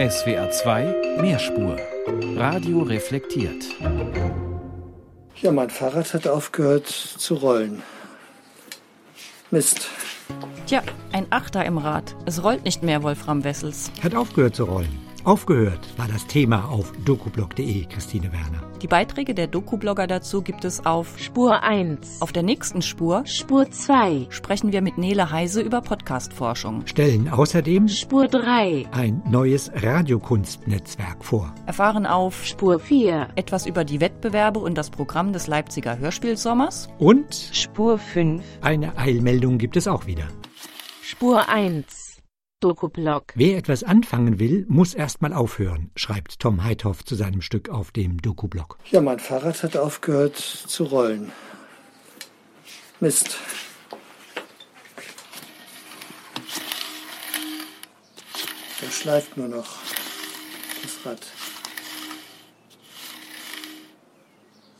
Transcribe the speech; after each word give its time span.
SWR 0.00 0.50
2 0.50 1.18
Mehrspur. 1.20 1.76
Radio 2.34 2.80
reflektiert. 2.80 3.66
Ja, 5.42 5.52
mein 5.52 5.68
Fahrrad 5.68 6.14
hat 6.14 6.26
aufgehört 6.26 6.86
zu 6.86 7.34
rollen. 7.34 7.82
Mist. 9.50 9.88
Tja, 10.64 10.82
ein 11.12 11.26
Achter 11.28 11.66
im 11.66 11.76
Rad. 11.76 12.16
Es 12.24 12.42
rollt 12.42 12.64
nicht 12.64 12.82
mehr, 12.82 13.02
Wolfram 13.02 13.44
Wessels. 13.44 13.90
Hat 14.02 14.14
aufgehört 14.14 14.56
zu 14.56 14.64
rollen. 14.64 15.09
Aufgehört 15.24 15.86
war 15.98 16.08
das 16.08 16.26
Thema 16.26 16.70
auf 16.70 16.92
dokublog.de, 17.04 17.84
Christine 17.86 18.32
Werner. 18.32 18.62
Die 18.80 18.86
Beiträge 18.86 19.34
der 19.34 19.48
Doku-Blogger 19.48 20.06
dazu 20.06 20.40
gibt 20.40 20.64
es 20.64 20.86
auf 20.86 21.18
Spur 21.18 21.62
1. 21.62 22.22
Auf 22.22 22.32
der 22.32 22.42
nächsten 22.42 22.80
Spur 22.80 23.26
Spur 23.26 23.70
2 23.70 24.28
sprechen 24.30 24.72
wir 24.72 24.80
mit 24.80 24.96
Nele 24.96 25.30
Heise 25.30 25.60
über 25.60 25.82
Podcast-Forschung. 25.82 26.86
Stellen 26.86 27.28
außerdem 27.28 27.88
Spur 27.88 28.28
3 28.28 28.86
ein 28.92 29.22
neues 29.28 29.70
Radiokunstnetzwerk 29.74 31.22
vor. 31.22 31.54
Erfahren 31.66 32.06
auf 32.06 32.46
Spur 32.46 32.78
4 32.80 33.28
etwas 33.36 33.66
über 33.66 33.84
die 33.84 34.00
Wettbewerbe 34.00 34.58
und 34.58 34.78
das 34.78 34.88
Programm 34.88 35.34
des 35.34 35.46
Leipziger 35.46 35.98
Hörspielsommers. 35.98 36.88
Und 36.98 37.34
Spur 37.52 37.98
5 37.98 38.42
eine 38.62 38.96
Eilmeldung 38.96 39.58
gibt 39.58 39.76
es 39.76 39.86
auch 39.86 40.06
wieder. 40.06 40.24
Spur 41.02 41.48
1 41.50 41.99
Dokublog. 42.60 43.24
Wer 43.34 43.56
etwas 43.56 43.82
anfangen 43.82 44.38
will, 44.38 44.66
muss 44.68 44.94
erstmal 44.94 45.32
aufhören, 45.32 45.90
schreibt 45.96 46.38
Tom 46.38 46.62
Heithoff 46.62 47.04
zu 47.04 47.14
seinem 47.14 47.40
Stück 47.40 47.68
auf 47.70 47.90
dem 47.90 48.20
Dokublog. 48.20 48.78
Ja, 48.90 49.00
mein 49.00 49.18
Fahrrad 49.18 49.62
hat 49.62 49.76
aufgehört 49.76 50.36
zu 50.36 50.84
rollen. 50.84 51.32
Mist. 53.00 53.38
Das 58.80 58.94
schleift 58.94 59.36
nur 59.36 59.48
noch. 59.48 59.78
Das 60.82 61.06
Rad. 61.06 61.20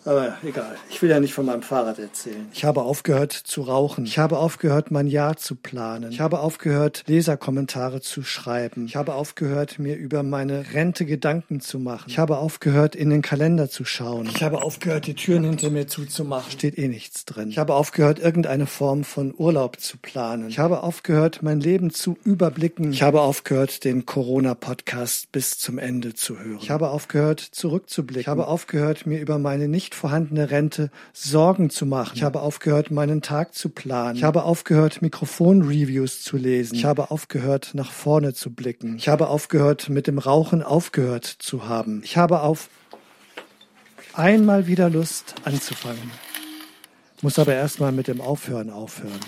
Aber 0.05 0.35
egal, 0.43 0.77
ich 0.89 1.03
will 1.03 1.11
ja 1.11 1.21
nicht 1.21 1.35
von 1.35 1.45
meinem 1.45 1.63
Fahrrad 1.63 1.99
erzählen. 1.99 2.49
Ich 2.55 2.65
habe 2.65 2.83
aufgehört 2.83 3.33
zu 3.33 3.63
rauchen. 3.63 4.07
Ich 4.07 4.19
habe 4.19 4.39
aufgehört, 4.39 4.91
mein 4.91 5.07
Jahr 5.07 5.37
zu 5.37 5.57
planen. 5.57 6.11
Ich 6.11 6.21
habe 6.21 6.41
aufgehört, 6.41 7.05
Leserkommentare 7.07 8.01
zu 8.01 8.23
schreiben. 8.23 8.87
Ich 8.87 8.97
habe 8.97 9.15
aufgehört, 9.15 9.79
mir 9.79 9.97
über 9.97 10.23
meine 10.23 10.73
Rente 10.73 11.05
Gedanken 11.05 11.61
zu 11.61 11.79
machen. 11.79 12.07
Ich 12.09 12.19
habe 12.19 12.39
aufgehört, 12.39 12.97
in 12.97 13.11
den 13.11 13.21
Kalender 13.21 13.69
zu 13.69 13.85
schauen. 13.85 14.31
Ich 14.35 14.43
habe 14.43 14.63
aufgehört, 14.63 15.07
die 15.07 15.15
Türen 15.15 15.45
hinter 15.45 15.69
mir 15.69 15.87
zuzumachen. 15.87 16.51
Steht 16.51 16.79
eh 16.79 16.89
nichts 16.89 17.27
drin. 17.27 17.51
Ich 17.51 17.59
habe 17.59 17.75
aufgehört, 17.75 18.19
irgendeine 18.19 18.67
Form 18.67 19.05
von 19.05 19.35
Urlaub 19.37 19.81
zu 19.81 19.99
planen. 19.99 20.49
Ich 20.49 20.59
habe 20.59 20.83
aufgehört, 20.83 21.43
mein 21.43 21.61
Leben 21.61 21.91
zu 21.91 22.17
überblicken. 22.25 22.93
Ich 22.93 23.03
habe 23.03 23.21
aufgehört, 23.21 23.85
den 23.85 24.07
Corona-Podcast 24.07 25.31
bis 25.31 25.59
zum 25.59 25.79
Ende 25.79 26.15
zu 26.15 26.39
hören. 26.39 26.59
Ich 26.63 26.71
habe 26.71 26.89
aufgehört, 26.89 27.41
zurückzublicken. 27.41 28.23
Ich 28.23 28.29
habe 28.29 28.47
aufgehört, 28.47 29.05
mir 29.07 29.21
über 29.21 29.39
meine 29.39 29.69
nicht 29.69 29.90
vorhandene 29.95 30.51
Rente 30.51 30.91
Sorgen 31.13 31.71
zu 31.71 31.87
machen. 31.87 32.13
Ich 32.15 32.23
habe 32.23 32.41
aufgehört, 32.41 32.91
meinen 32.91 33.23
Tag 33.23 33.55
zu 33.55 33.69
planen. 33.69 34.17
Ich 34.17 34.25
habe 34.25 34.45
aufgehört, 34.45 35.03
Mikrofonreviews 35.03 36.23
zu 36.23 36.37
lesen. 36.37 36.75
Ich 36.75 36.85
habe 36.85 37.11
aufgehört, 37.11 37.71
nach 37.75 37.93
vorne 37.93 38.35
zu 38.35 38.51
blicken. 38.53 38.97
Ich 38.97 39.09
habe 39.09 39.29
aufgehört, 39.29 39.89
mit 39.89 40.07
dem 40.07 40.19
Rauchen 40.19 40.63
aufgehört 40.63 41.25
zu 41.25 41.69
haben. 41.69 42.03
Ich 42.05 42.17
habe 42.17 42.41
auf 42.41 42.69
einmal 44.15 44.67
wieder 44.67 44.91
Lust 44.91 45.35
anzufangen. 45.45 46.11
Muss 47.23 47.39
aber 47.39 47.55
erstmal 47.55 47.93
mit 47.93 48.09
dem 48.09 48.21
Aufhören 48.21 48.71
aufhören. 48.71 49.21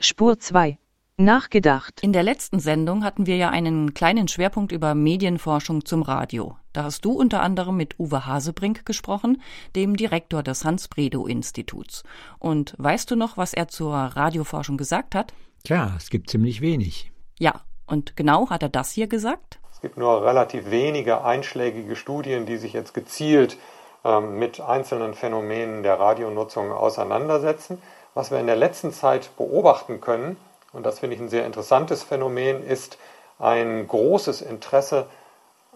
Spur 0.00 0.38
2 0.38 0.78
Nachgedacht. 1.18 2.02
In 2.02 2.12
der 2.12 2.22
letzten 2.22 2.60
Sendung 2.60 3.02
hatten 3.02 3.24
wir 3.24 3.36
ja 3.36 3.48
einen 3.48 3.94
kleinen 3.94 4.28
Schwerpunkt 4.28 4.70
über 4.70 4.94
Medienforschung 4.94 5.86
zum 5.86 6.02
Radio. 6.02 6.58
Da 6.74 6.84
hast 6.84 7.06
du 7.06 7.12
unter 7.12 7.40
anderem 7.40 7.78
mit 7.78 7.98
Uwe 7.98 8.26
Hasebrink 8.26 8.84
gesprochen, 8.84 9.40
dem 9.74 9.96
Direktor 9.96 10.42
des 10.42 10.66
Hans-Bredow-Instituts. 10.66 12.02
Und 12.38 12.74
weißt 12.76 13.10
du 13.10 13.16
noch, 13.16 13.38
was 13.38 13.54
er 13.54 13.68
zur 13.68 13.94
Radioforschung 13.94 14.76
gesagt 14.76 15.14
hat? 15.14 15.32
Klar, 15.64 15.94
es 15.96 16.10
gibt 16.10 16.28
ziemlich 16.28 16.60
wenig. 16.60 17.10
Ja, 17.38 17.62
und 17.86 18.14
genau 18.14 18.50
hat 18.50 18.62
er 18.62 18.68
das 18.68 18.90
hier 18.90 19.06
gesagt? 19.06 19.58
Es 19.72 19.80
gibt 19.80 19.96
nur 19.96 20.22
relativ 20.22 20.70
wenige 20.70 21.24
einschlägige 21.24 21.96
Studien, 21.96 22.44
die 22.44 22.58
sich 22.58 22.74
jetzt 22.74 22.92
gezielt 22.92 23.56
ähm, 24.04 24.38
mit 24.38 24.60
einzelnen 24.60 25.14
Phänomenen 25.14 25.82
der 25.82 25.98
Radionutzung 25.98 26.72
auseinandersetzen. 26.72 27.80
Was 28.12 28.30
wir 28.30 28.38
in 28.38 28.46
der 28.46 28.56
letzten 28.56 28.92
Zeit 28.92 29.30
beobachten 29.38 30.02
können, 30.02 30.36
und 30.76 30.84
das 30.84 31.00
finde 31.00 31.16
ich 31.16 31.22
ein 31.22 31.28
sehr 31.28 31.46
interessantes 31.46 32.02
Phänomen, 32.02 32.62
ist 32.62 32.98
ein 33.38 33.86
großes 33.88 34.42
Interesse 34.42 35.06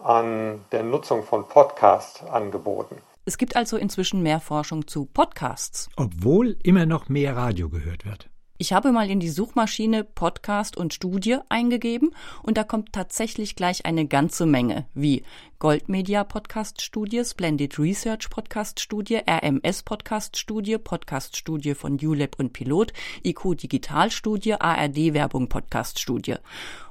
an 0.03 0.63
der 0.71 0.83
Nutzung 0.83 1.23
von 1.23 1.47
Podcast-Angeboten. 1.47 2.97
Es 3.25 3.37
gibt 3.37 3.55
also 3.55 3.77
inzwischen 3.77 4.23
mehr 4.23 4.39
Forschung 4.39 4.87
zu 4.87 5.05
Podcasts. 5.05 5.89
Obwohl 5.95 6.57
immer 6.63 6.85
noch 6.85 7.09
mehr 7.09 7.35
Radio 7.35 7.69
gehört 7.69 8.05
wird. 8.05 8.30
Ich 8.61 8.73
habe 8.73 8.91
mal 8.91 9.09
in 9.09 9.19
die 9.19 9.31
Suchmaschine 9.31 10.03
Podcast 10.03 10.77
und 10.77 10.93
Studie 10.93 11.39
eingegeben 11.49 12.13
und 12.43 12.57
da 12.57 12.63
kommt 12.63 12.93
tatsächlich 12.93 13.55
gleich 13.55 13.87
eine 13.87 14.05
ganze 14.05 14.45
Menge, 14.45 14.85
wie 14.93 15.23
Goldmedia 15.57 16.23
Podcast 16.23 16.79
Studie, 16.79 17.25
Splendid 17.25 17.79
Research 17.79 18.29
Podcast 18.29 18.79
Studie, 18.79 19.19
RMS 19.27 19.81
Podcast 19.81 20.37
Studie, 20.37 20.77
Podcast 20.77 21.37
Studie 21.37 21.73
von 21.73 21.97
ULab 21.99 22.37
und 22.37 22.53
Pilot, 22.53 22.93
IQ 23.25 23.55
Digital 23.57 24.11
Studie, 24.11 24.53
ARD 24.53 25.15
Werbung 25.15 25.49
Podcast 25.49 25.97
Studie. 25.97 26.35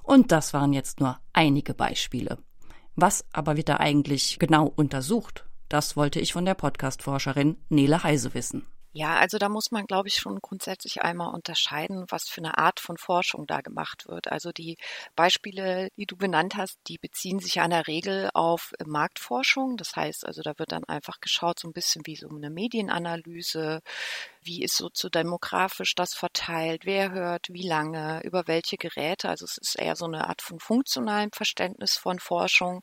Und 0.02 0.32
das 0.32 0.52
waren 0.52 0.72
jetzt 0.72 0.98
nur 0.98 1.20
einige 1.32 1.72
Beispiele. 1.72 2.38
Was 2.97 3.25
aber 3.32 3.56
wird 3.56 3.69
da 3.69 3.76
eigentlich 3.76 4.41
genau 4.41 4.72
untersucht? 4.75 5.44
Das 5.69 5.97
wollte 5.97 6.19
ich 6.19 6.32
von 6.32 6.44
der 6.44 6.54
Podcast-Forscherin 6.54 7.58
Nele 7.69 8.02
Heise 8.02 8.34
wissen. 8.34 8.66
Ja, 8.93 9.19
also 9.19 9.39
da 9.39 9.49
muss 9.49 9.71
man, 9.71 9.87
glaube 9.87 10.09
ich, 10.09 10.17
schon 10.17 10.41
grundsätzlich 10.41 11.03
einmal 11.03 11.33
unterscheiden, 11.33 12.06
was 12.09 12.28
für 12.28 12.41
eine 12.41 12.59
Art 12.59 12.81
von 12.81 12.97
Forschung 12.97 13.47
da 13.47 13.61
gemacht 13.61 14.09
wird. 14.09 14.33
Also 14.33 14.51
die 14.51 14.78
Beispiele, 15.15 15.91
die 15.97 16.06
du 16.06 16.17
benannt 16.17 16.56
hast, 16.56 16.77
die 16.89 16.99
beziehen 16.99 17.39
sich 17.39 17.55
ja 17.55 17.65
in 17.65 17.71
der 17.71 17.87
Regel 17.87 18.31
auf 18.34 18.73
Marktforschung. 18.84 19.77
Das 19.77 19.95
heißt, 19.95 20.27
also 20.27 20.43
da 20.43 20.59
wird 20.59 20.73
dann 20.73 20.83
einfach 20.84 21.21
geschaut, 21.21 21.61
so 21.61 21.69
ein 21.69 21.73
bisschen 21.73 22.05
wie 22.06 22.17
so 22.17 22.29
eine 22.29 22.50
Medienanalyse, 22.50 23.81
wie 24.43 24.62
ist 24.65 24.77
soziodemografisch 24.77 25.95
das 25.95 26.15
verteilt, 26.15 26.87
wer 26.87 27.11
hört, 27.12 27.49
wie 27.51 27.67
lange, 27.67 28.23
über 28.25 28.47
welche 28.47 28.77
Geräte. 28.77 29.28
Also 29.28 29.45
es 29.45 29.59
ist 29.59 29.78
eher 29.78 29.97
so 29.97 30.06
eine 30.06 30.28
Art 30.28 30.41
von 30.41 30.59
funktionalem 30.61 31.31
Verständnis 31.33 31.97
von 31.97 32.19
Forschung. 32.19 32.83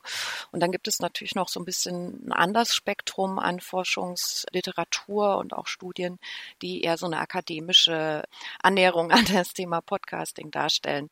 Und 0.52 0.60
dann 0.60 0.70
gibt 0.70 0.86
es 0.86 1.00
natürlich 1.00 1.34
noch 1.34 1.48
so 1.48 1.60
ein 1.60 1.64
bisschen 1.64 2.28
ein 2.28 2.32
anderes 2.32 2.74
Spektrum 2.74 3.38
an 3.38 3.58
Forschungsliteratur 3.60 5.38
und 5.38 5.52
auch 5.52 5.66
Studien, 5.66 6.18
die 6.62 6.82
eher 6.82 6.96
so 6.96 7.06
eine 7.06 7.18
akademische 7.18 8.22
Annäherung 8.62 9.10
an 9.10 9.24
das 9.32 9.52
Thema 9.52 9.80
Podcasting 9.80 10.50
darstellen. 10.50 11.10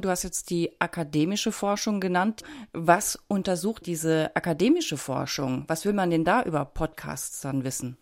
Du 0.00 0.08
hast 0.08 0.24
jetzt 0.24 0.50
die 0.50 0.72
akademische 0.80 1.52
Forschung 1.52 2.00
genannt. 2.00 2.42
Was 2.72 3.18
untersucht 3.28 3.86
diese 3.86 4.32
akademische 4.34 4.96
Forschung? 4.96 5.64
Was 5.68 5.84
will 5.84 5.92
man 5.92 6.10
denn 6.10 6.24
da 6.24 6.42
über 6.42 6.64
Podcasts 6.64 7.40
dann 7.42 7.62
wissen? 7.62 7.96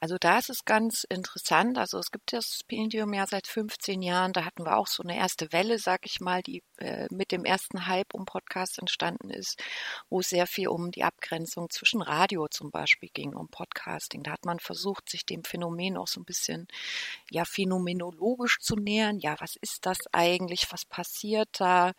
Also 0.00 0.16
da 0.18 0.38
ist 0.38 0.50
es 0.50 0.64
ganz 0.64 1.04
interessant. 1.04 1.27
Also 1.78 1.98
es 1.98 2.10
gibt 2.10 2.32
das 2.32 2.56
Stipendium 2.56 3.12
ja 3.14 3.26
seit 3.26 3.46
15 3.46 4.02
Jahren. 4.02 4.32
Da 4.32 4.44
hatten 4.44 4.64
wir 4.64 4.76
auch 4.76 4.86
so 4.86 5.02
eine 5.02 5.16
erste 5.16 5.52
Welle, 5.52 5.78
sag 5.78 6.06
ich 6.06 6.20
mal, 6.20 6.42
die 6.42 6.62
äh, 6.78 7.06
mit 7.10 7.32
dem 7.32 7.44
ersten 7.44 7.86
Hype 7.86 8.14
um 8.14 8.24
Podcasts 8.24 8.78
entstanden 8.78 9.30
ist, 9.30 9.62
wo 10.10 10.20
es 10.20 10.28
sehr 10.28 10.46
viel 10.46 10.68
um 10.68 10.90
die 10.90 11.04
Abgrenzung 11.04 11.70
zwischen 11.70 12.02
Radio 12.02 12.48
zum 12.48 12.70
Beispiel 12.70 13.08
ging, 13.12 13.34
um 13.34 13.48
Podcasting. 13.48 14.22
Da 14.22 14.32
hat 14.32 14.44
man 14.44 14.60
versucht, 14.60 15.08
sich 15.08 15.26
dem 15.26 15.44
Phänomen 15.44 15.96
auch 15.96 16.06
so 16.06 16.20
ein 16.20 16.24
bisschen 16.24 16.68
ja 17.30 17.44
phänomenologisch 17.44 18.58
zu 18.60 18.76
nähern. 18.76 19.18
Ja, 19.18 19.36
was 19.40 19.56
ist 19.56 19.86
das 19.86 19.98
eigentlich? 20.12 20.66
Was 20.70 20.84
passiert 20.84 21.48
da? 21.58 21.92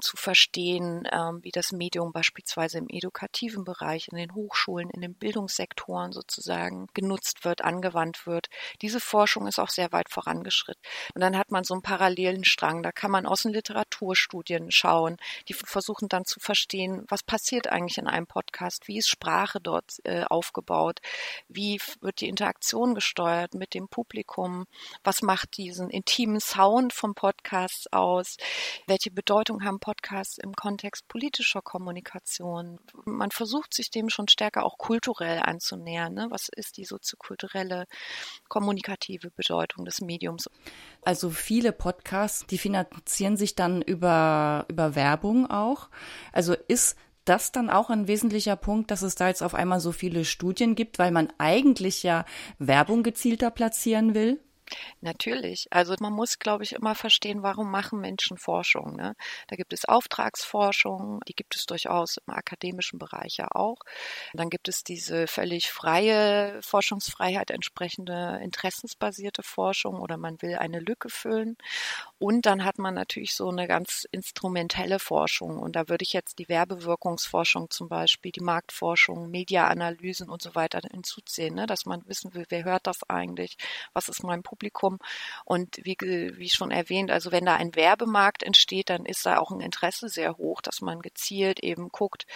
Zu 0.00 0.16
verstehen, 0.16 1.08
ähm, 1.12 1.40
wie 1.42 1.50
das 1.50 1.72
Medium 1.72 2.12
beispielsweise 2.12 2.78
im 2.78 2.88
edukativen 2.88 3.64
Bereich, 3.64 4.08
in 4.10 4.16
den 4.16 4.34
Hochschulen, 4.34 4.90
in 4.90 5.00
den 5.00 5.14
Bildungssektoren 5.14 6.12
sozusagen 6.12 6.86
genutzt 6.94 7.44
wird, 7.44 7.62
angewandt 7.62 8.26
wird. 8.26 8.48
Diese 8.82 9.00
Forschung 9.00 9.46
ist 9.46 9.58
auch 9.58 9.68
sehr 9.68 9.92
weit 9.92 10.08
vorangeschritten. 10.10 10.82
Und 11.14 11.20
dann 11.20 11.36
hat 11.36 11.50
man 11.50 11.64
so 11.64 11.74
einen 11.74 11.82
parallelen 11.82 12.44
Strang. 12.44 12.82
Da 12.82 12.92
kann 12.92 13.10
man 13.10 13.26
aus 13.26 13.42
den 13.42 13.52
Literaturstudien 13.52 14.70
schauen, 14.70 15.16
die 15.48 15.54
versuchen 15.54 16.08
dann 16.08 16.24
zu 16.24 16.40
verstehen, 16.40 17.04
was 17.08 17.22
passiert 17.22 17.68
eigentlich 17.68 17.98
in 17.98 18.06
einem 18.06 18.26
Podcast, 18.26 18.88
wie 18.88 18.98
ist 18.98 19.08
Sprache 19.08 19.60
dort 19.60 20.00
äh, 20.04 20.24
aufgebaut, 20.24 21.00
wie 21.48 21.80
wird 22.00 22.20
die 22.20 22.28
Interaktion 22.28 22.94
gesteuert 22.94 23.54
mit 23.54 23.74
dem 23.74 23.88
Publikum, 23.88 24.66
was 25.02 25.22
macht 25.22 25.56
diesen 25.56 25.90
intimen 25.90 26.40
Sound 26.40 26.92
vom 26.92 27.14
Podcast 27.14 27.92
aus, 27.92 28.36
welche 28.86 29.10
Bedeutung 29.10 29.64
haben 29.64 29.80
Podcasts 29.80 30.38
im 30.38 30.54
Kontext 30.54 31.06
politischer 31.08 31.62
Kommunikation. 31.62 32.78
Man 33.04 33.30
versucht 33.30 33.74
sich 33.74 33.90
dem 33.90 34.08
schon 34.08 34.28
stärker 34.28 34.64
auch 34.64 34.78
kulturell 34.78 35.40
anzunähern. 35.40 36.14
Ne? 36.14 36.26
Was 36.30 36.48
ist 36.48 36.76
die 36.76 36.84
Soziokultur? 36.84 37.34
Kommunikative 38.54 39.30
Bedeutung 39.32 39.84
des 39.84 40.00
Mediums. 40.00 40.48
Also 41.02 41.30
viele 41.30 41.72
Podcasts, 41.72 42.46
die 42.46 42.58
finanzieren 42.58 43.36
sich 43.36 43.56
dann 43.56 43.82
über, 43.82 44.64
über 44.68 44.94
Werbung 44.94 45.50
auch. 45.50 45.88
Also 46.32 46.54
ist 46.68 46.96
das 47.24 47.50
dann 47.50 47.68
auch 47.68 47.90
ein 47.90 48.06
wesentlicher 48.06 48.54
Punkt, 48.54 48.92
dass 48.92 49.02
es 49.02 49.16
da 49.16 49.26
jetzt 49.26 49.42
auf 49.42 49.54
einmal 49.54 49.80
so 49.80 49.90
viele 49.90 50.24
Studien 50.24 50.76
gibt, 50.76 51.00
weil 51.00 51.10
man 51.10 51.32
eigentlich 51.38 52.04
ja 52.04 52.24
Werbung 52.60 53.02
gezielter 53.02 53.50
platzieren 53.50 54.14
will? 54.14 54.40
Natürlich. 55.00 55.66
Also 55.70 55.94
man 56.00 56.12
muss, 56.12 56.38
glaube 56.38 56.64
ich, 56.64 56.72
immer 56.72 56.94
verstehen, 56.94 57.42
warum 57.42 57.70
machen 57.70 58.00
Menschen 58.00 58.38
Forschung. 58.38 58.96
Ne? 58.96 59.14
Da 59.48 59.56
gibt 59.56 59.72
es 59.72 59.84
Auftragsforschung, 59.84 61.20
die 61.28 61.34
gibt 61.34 61.56
es 61.56 61.66
durchaus 61.66 62.18
im 62.26 62.34
akademischen 62.34 62.98
Bereich 62.98 63.36
ja 63.36 63.48
auch. 63.52 63.78
Dann 64.32 64.50
gibt 64.50 64.68
es 64.68 64.84
diese 64.84 65.26
völlig 65.26 65.70
freie 65.70 66.60
Forschungsfreiheit 66.62 67.50
entsprechende 67.50 68.40
interessensbasierte 68.42 69.42
Forschung 69.42 70.00
oder 70.00 70.16
man 70.16 70.40
will 70.42 70.56
eine 70.56 70.80
Lücke 70.80 71.08
füllen. 71.10 71.56
Und 72.18 72.46
dann 72.46 72.64
hat 72.64 72.78
man 72.78 72.94
natürlich 72.94 73.34
so 73.34 73.48
eine 73.48 73.68
ganz 73.68 74.06
instrumentelle 74.10 74.98
Forschung. 74.98 75.58
Und 75.58 75.76
da 75.76 75.88
würde 75.88 76.02
ich 76.02 76.12
jetzt 76.12 76.38
die 76.38 76.48
Werbewirkungsforschung 76.48 77.70
zum 77.70 77.88
Beispiel, 77.88 78.32
die 78.32 78.40
Marktforschung, 78.40 79.30
Mediaanalysen 79.30 80.28
und 80.28 80.42
so 80.42 80.54
weiter 80.54 80.80
hinzuziehen, 80.90 81.54
ne? 81.54 81.66
dass 81.66 81.86
man 81.86 82.06
wissen 82.06 82.34
will, 82.34 82.46
wer 82.48 82.64
hört 82.64 82.86
das 82.86 83.08
eigentlich, 83.08 83.56
was 83.92 84.08
ist 84.08 84.22
mein 84.22 84.42
Publikum. 84.42 84.63
Und 85.44 85.78
wie, 85.82 85.96
wie 86.00 86.48
schon 86.48 86.70
erwähnt, 86.70 87.10
also 87.10 87.32
wenn 87.32 87.44
da 87.44 87.54
ein 87.54 87.74
Werbemarkt 87.74 88.42
entsteht, 88.42 88.90
dann 88.90 89.06
ist 89.06 89.26
da 89.26 89.38
auch 89.38 89.50
ein 89.50 89.60
Interesse 89.60 90.08
sehr 90.08 90.36
hoch, 90.36 90.60
dass 90.60 90.80
man 90.80 91.00
gezielt 91.00 91.60
eben 91.60 91.88
guckt, 91.90 92.26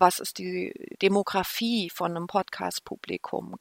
was 0.00 0.18
ist 0.18 0.38
die 0.38 0.72
Demografie 1.02 1.90
von 1.90 2.16
einem 2.16 2.26
Podcast-Publikum? 2.26 3.56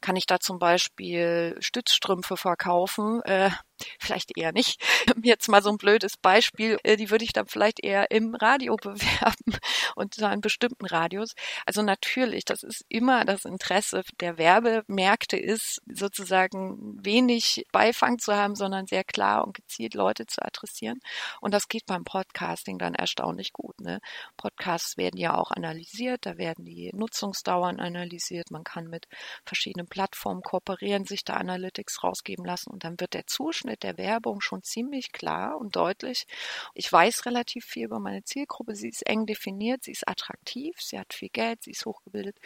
Kann 0.00 0.16
ich 0.16 0.26
da 0.26 0.40
zum 0.40 0.58
Beispiel 0.58 1.56
Stützstrümpfe 1.60 2.36
verkaufen? 2.38 3.20
Äh, 3.22 3.50
vielleicht 3.98 4.36
eher 4.36 4.52
nicht. 4.52 4.80
Jetzt 5.22 5.48
mal 5.48 5.62
so 5.62 5.70
ein 5.70 5.78
blödes 5.78 6.16
Beispiel, 6.16 6.78
äh, 6.82 6.96
die 6.96 7.10
würde 7.10 7.24
ich 7.24 7.32
dann 7.32 7.46
vielleicht 7.46 7.82
eher 7.82 8.10
im 8.10 8.34
Radio 8.34 8.76
bewerben 8.82 9.56
und 9.94 10.14
zwar 10.14 10.32
in 10.32 10.40
bestimmten 10.40 10.86
Radios. 10.86 11.34
Also 11.66 11.82
natürlich, 11.82 12.44
das 12.44 12.62
ist 12.62 12.84
immer 12.88 13.24
das 13.24 13.44
Interesse 13.44 14.02
der 14.20 14.38
Werbemärkte 14.38 15.36
ist, 15.36 15.80
sozusagen 15.86 17.04
wenig 17.04 17.64
Beifang 17.72 18.18
zu 18.18 18.34
haben, 18.34 18.54
sondern 18.54 18.86
sehr 18.86 19.04
klar 19.04 19.44
und 19.44 19.54
gezielt 19.54 19.94
Leute 19.94 20.26
zu 20.26 20.42
adressieren. 20.42 21.00
Und 21.40 21.54
das 21.54 21.68
geht 21.68 21.86
beim 21.86 22.04
Podcasting 22.04 22.78
dann 22.78 22.94
erstaunlich 22.94 23.52
gut. 23.52 23.80
Ne? 23.80 24.00
Podcasts 24.36 24.96
werden 24.96 25.18
ja 25.18 25.36
auch 25.36 25.50
analysiert, 25.50 26.26
da 26.26 26.38
werden 26.38 26.64
die 26.64 26.90
Nutzungsdauern 26.94 27.80
analysiert, 27.80 28.50
man 28.50 28.64
kann 28.64 28.88
mit 28.88 29.06
verschiedenen 29.44 29.86
Plattformen 29.86 30.42
kooperieren, 30.42 31.04
sich 31.04 31.24
da 31.24 31.34
Analytics 31.34 32.02
rausgeben 32.02 32.44
lassen 32.44 32.70
und 32.70 32.84
dann 32.84 32.98
wird 33.00 33.14
der 33.14 33.26
Zuschnitt 33.26 33.71
mit 33.72 33.82
der 33.82 33.96
Werbung 33.96 34.42
schon 34.42 34.62
ziemlich 34.62 35.12
klar 35.12 35.58
und 35.58 35.76
deutlich. 35.76 36.26
Ich 36.74 36.92
weiß 36.92 37.24
relativ 37.24 37.64
viel 37.64 37.86
über 37.86 37.98
meine 37.98 38.22
Zielgruppe. 38.22 38.74
Sie 38.74 38.88
ist 38.88 39.06
eng 39.06 39.24
definiert, 39.24 39.82
sie 39.84 39.92
ist 39.92 40.06
attraktiv, 40.06 40.76
sie 40.78 40.98
hat 40.98 41.14
viel 41.14 41.30
Geld, 41.30 41.62
sie 41.62 41.70
ist 41.70 41.86
hochgebildet. 41.86 42.36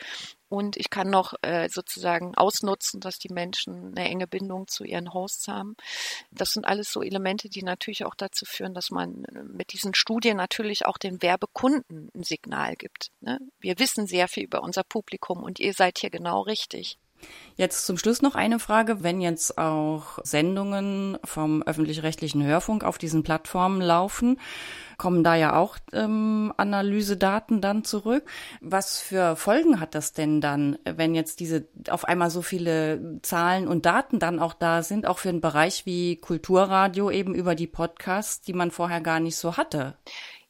Und 0.49 0.77
ich 0.77 0.89
kann 0.89 1.11
noch 1.11 1.35
äh, 1.43 1.69
sozusagen 1.69 2.37
ausnutzen, 2.37 3.01
dass 3.01 3.19
die 3.19 3.33
Menschen 3.33 3.97
eine 3.97 4.09
enge 4.09 4.29
Bindung 4.29 4.69
zu 4.69 4.85
ihren 4.85 5.13
Hosts 5.13 5.49
haben. 5.49 5.77
Das 6.31 6.53
sind 6.53 6.65
alles 6.65 6.93
so 6.93 7.03
Elemente, 7.03 7.49
die 7.49 7.65
natürlich 7.65 8.05
auch 8.05 8.15
dazu 8.15 8.45
führen, 8.45 8.73
dass 8.73 8.91
man 8.91 9.25
äh, 9.25 9.43
mit 9.43 9.73
diesen 9.73 9.95
Studien 9.95 10.37
natürlich 10.37 10.87
auch 10.87 10.99
den 10.99 11.21
Werbekunden 11.23 12.11
ein 12.15 12.23
Signal 12.23 12.77
gibt. 12.77 13.11
Ne? 13.21 13.41
Wir 13.59 13.81
wissen 13.81 14.07
sehr 14.07 14.29
viel 14.29 14.45
über 14.45 14.63
unser 14.63 14.85
Publikum 14.85 15.43
und 15.43 15.59
ihr 15.59 15.75
seid 15.75 15.99
hier 15.99 16.11
genau 16.11 16.43
richtig. 16.43 16.99
Jetzt 17.57 17.87
zum 17.87 17.97
Schluss 17.97 18.21
noch 18.21 18.35
eine 18.35 18.59
Frage. 18.59 19.03
Wenn 19.03 19.23
jetzt 19.23 19.57
auch 19.57 20.19
Sendungen 20.23 21.19
vom 21.25 21.63
öffentlich-rechtlichen 21.63 22.45
Hörfunk 22.45 22.85
auf 22.85 22.99
diesen 22.99 23.23
Plattformen 23.23 23.81
laufen, 23.81 24.39
kommen 24.99 25.25
da 25.25 25.35
ja 25.35 25.57
auch 25.57 25.79
ähm, 25.93 26.53
Analysedaten 26.57 27.61
dann 27.61 27.85
zurück. 27.85 28.25
Was 28.61 29.01
für 29.01 29.37
Folgen 29.37 29.81
hat 29.81 29.95
das 29.95 30.13
denn 30.13 30.41
dann, 30.43 30.79
wenn 30.85 31.15
jetzt 31.15 31.41
diese 31.41 31.67
auf 31.89 32.05
einmal 32.05 32.31
so 32.31 32.43
viele 32.43 33.21
Zahlen 33.23 33.69
und 33.69 33.87
Daten 33.87 34.19
dann 34.19 34.39
auch 34.39 34.53
da 34.55 34.83
sind, 34.83 35.07
auch 35.07 35.19
für 35.19 35.31
einen 35.31 35.41
Bereich 35.41 35.87
wie 35.87 36.17
Kulturradio 36.17 37.11
eben 37.11 37.35
über 37.35 37.55
die 37.55 37.67
Podcasts, 37.67 38.43
die 38.43 38.53
man 38.53 38.71
vorher 38.71 39.01
gar 39.01 39.21
nicht 39.21 39.37
so 39.37 39.57
hatte? 39.57 39.97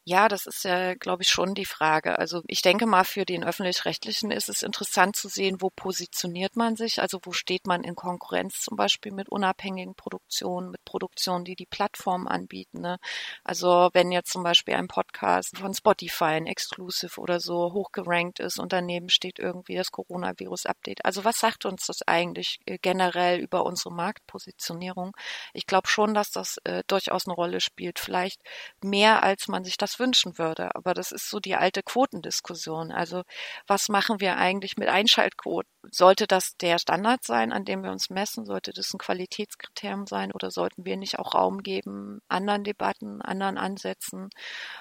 Ja, 0.09 0.29
das 0.29 0.45
ist 0.45 0.63
ja, 0.63 0.93
glaube 0.93 1.23
ich, 1.23 1.27
schon 1.27 1.53
die 1.53 1.65
Frage. 1.65 2.17
Also 2.17 2.41
ich 2.47 2.61
denke 2.61 2.85
mal, 2.85 3.03
für 3.03 3.25
den 3.25 3.43
öffentlich-rechtlichen 3.43 4.31
ist 4.31 4.47
es 4.47 4.63
interessant 4.63 5.17
zu 5.17 5.27
sehen, 5.27 5.57
wo 5.59 5.69
positioniert 5.69 6.55
man 6.55 6.77
sich, 6.77 7.01
also 7.01 7.19
wo 7.23 7.33
steht 7.33 7.67
man 7.67 7.83
in 7.83 7.93
Konkurrenz 7.93 8.61
zum 8.61 8.77
Beispiel 8.77 9.11
mit 9.11 9.27
unabhängigen 9.27 9.95
Produktionen, 9.95 10.71
mit 10.71 10.85
Produktionen, 10.85 11.43
die 11.43 11.57
die 11.57 11.65
Plattformen 11.65 12.25
anbieten. 12.29 12.79
Ne? 12.79 12.99
Also 13.43 13.89
wenn 13.91 14.13
jetzt 14.13 14.31
zum 14.31 14.43
Beispiel 14.43 14.75
ein 14.75 14.87
Podcast 14.87 15.57
von 15.57 15.73
Spotify, 15.73 16.35
ein 16.37 16.47
Exclusive 16.47 17.19
oder 17.19 17.41
so 17.41 17.73
hochgerankt 17.73 18.39
ist 18.39 18.59
und 18.59 18.71
daneben 18.71 19.09
steht 19.09 19.39
irgendwie 19.39 19.75
das 19.75 19.91
Coronavirus-Update. 19.91 21.03
Also 21.03 21.25
was 21.25 21.37
sagt 21.37 21.65
uns 21.65 21.85
das 21.85 22.01
eigentlich 22.07 22.61
äh, 22.65 22.77
generell 22.81 23.41
über 23.41 23.65
unsere 23.65 23.93
Marktpositionierung? 23.93 25.17
Ich 25.51 25.67
glaube 25.67 25.89
schon, 25.89 26.13
dass 26.13 26.31
das 26.31 26.59
äh, 26.63 26.83
durchaus 26.87 27.27
eine 27.27 27.35
Rolle 27.35 27.59
spielt. 27.59 27.99
Vielleicht 27.99 28.41
mehr, 28.81 29.21
als 29.21 29.49
man 29.49 29.65
sich 29.65 29.75
das 29.75 29.96
wünschen 29.99 30.37
würde. 30.37 30.75
Aber 30.75 30.93
das 30.93 31.11
ist 31.11 31.29
so 31.29 31.39
die 31.39 31.55
alte 31.55 31.83
Quotendiskussion. 31.83 32.91
Also 32.91 33.23
was 33.67 33.89
machen 33.89 34.19
wir 34.19 34.37
eigentlich 34.37 34.77
mit 34.77 34.89
Einschaltquoten? 34.89 35.69
Sollte 35.91 36.27
das 36.27 36.57
der 36.57 36.79
Standard 36.79 37.23
sein, 37.23 37.51
an 37.53 37.65
dem 37.65 37.83
wir 37.83 37.91
uns 37.91 38.09
messen? 38.09 38.45
Sollte 38.45 38.73
das 38.73 38.93
ein 38.93 38.97
Qualitätskriterium 38.97 40.05
sein? 40.07 40.31
Oder 40.31 40.51
sollten 40.51 40.85
wir 40.85 40.97
nicht 40.97 41.19
auch 41.19 41.33
Raum 41.33 41.63
geben, 41.63 42.21
anderen 42.27 42.63
Debatten, 42.63 43.21
anderen 43.21 43.57
Ansätzen, 43.57 44.29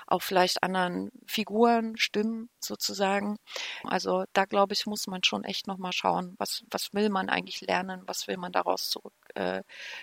auch 0.06 0.22
vielleicht 0.22 0.62
anderen 0.62 1.10
Figuren, 1.26 1.96
Stimmen 1.96 2.48
sozusagen? 2.66 3.36
Also 3.84 4.24
da 4.32 4.44
glaube 4.44 4.74
ich, 4.74 4.86
muss 4.86 5.06
man 5.06 5.22
schon 5.24 5.44
echt 5.44 5.66
nochmal 5.66 5.92
schauen, 5.92 6.34
was, 6.38 6.64
was 6.70 6.92
will 6.92 7.08
man 7.10 7.28
eigentlich 7.28 7.60
lernen? 7.60 8.02
Was 8.06 8.26
will 8.26 8.36
man 8.36 8.52
daraus 8.52 8.90
zurück 8.90 9.14
äh, 9.34 9.62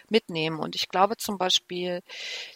mitnehmen? 0.10 0.60
Und 0.60 0.76
ich 0.76 0.90
glaube 0.90 1.18
zum 1.18 1.38
Beispiel, 1.38 2.02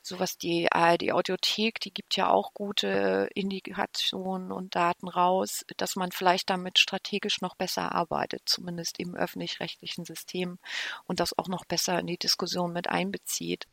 so 0.02 0.20
was 0.20 0.38
die 0.38 0.72
ARD 0.72 1.12
Audiothek, 1.12 1.80
die 1.80 1.94
gibt 1.94 2.16
ja 2.16 2.30
auch 2.30 2.54
gute 2.54 3.30
Indikationen 3.34 4.52
und 4.52 4.76
Daten 4.76 5.08
raus, 5.08 5.66
dass 5.78 5.96
man 5.96 6.12
vielleicht 6.12 6.50
damit 6.50 6.80
strategisch 6.80 7.42
noch 7.42 7.56
besser 7.56 7.94
arbeitet, 7.94 8.44
zumindest 8.46 9.00
im 9.00 9.16
öffentlich-rechtlichen 9.16 10.06
System 10.06 10.60
und 11.06 11.20
das 11.20 11.38
auch 11.38 11.48
noch 11.48 11.66
besser 11.66 12.00
in 12.00 12.08
die 12.08 12.18
Diskussion 12.18 12.74
mit 12.74 12.90
einbezieht. 12.90 13.68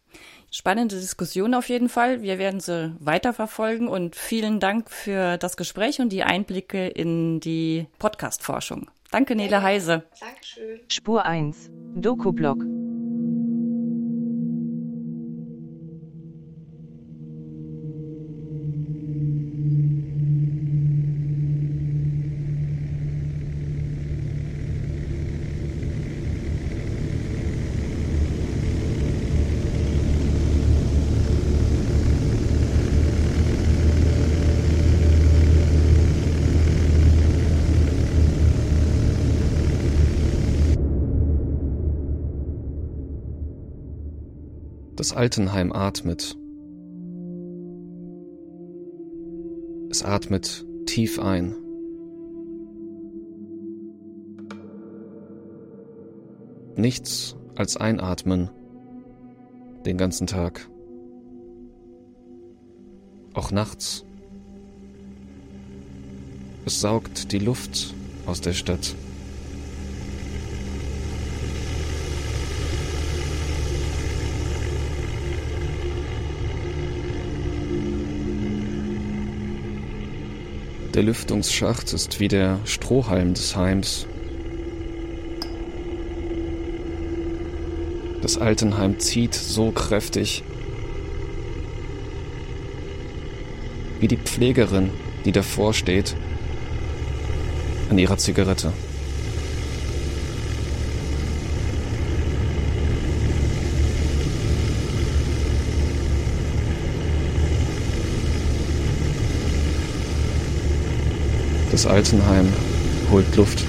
Spannende 0.50 0.96
Diskussion 0.96 1.54
auf 1.54 1.68
jeden 1.68 1.88
Fall. 1.88 2.22
Wir 2.22 2.38
werden 2.38 2.60
sie 2.60 2.94
weiterverfolgen 3.00 3.88
und 3.88 4.14
vielen 4.14 4.60
Dank 4.60 4.90
für 4.90 5.36
das 5.36 5.56
Gespräch 5.56 6.00
und 6.00 6.10
die 6.10 6.22
Einblicke 6.22 6.86
in 6.86 7.40
die 7.40 7.86
Podcast-Forschung. 7.98 8.90
Danke, 9.10 9.36
Nele 9.36 9.62
Heise. 9.62 10.04
Dankeschön. 10.20 10.80
Spur 10.88 11.24
1. 11.24 11.70
Doku-Blog. 11.96 12.64
Altenheim 45.14 45.72
atmet. 45.72 46.36
Es 49.90 50.02
atmet 50.02 50.66
tief 50.86 51.20
ein. 51.20 51.54
Nichts 56.76 57.36
als 57.54 57.76
einatmen 57.76 58.50
den 59.84 59.96
ganzen 59.96 60.26
Tag. 60.26 60.68
Auch 63.34 63.52
nachts. 63.52 64.04
Es 66.66 66.80
saugt 66.80 67.30
die 67.30 67.38
Luft 67.38 67.94
aus 68.26 68.40
der 68.40 68.52
Stadt. 68.52 68.94
Der 80.94 81.02
Lüftungsschacht 81.02 81.92
ist 81.92 82.20
wie 82.20 82.28
der 82.28 82.60
Strohhalm 82.64 83.34
des 83.34 83.56
Heims. 83.56 84.06
Das 88.22 88.38
Altenheim 88.38 89.00
zieht 89.00 89.34
so 89.34 89.72
kräftig. 89.72 90.44
Wie 93.98 94.06
die 94.06 94.16
Pflegerin, 94.16 94.90
die 95.24 95.32
davor 95.32 95.74
steht, 95.74 96.14
an 97.90 97.98
ihrer 97.98 98.16
Zigarette. 98.16 98.72
Das 111.74 111.86
Altenheim 111.86 112.46
holt 113.10 113.34
Luft. 113.34 113.64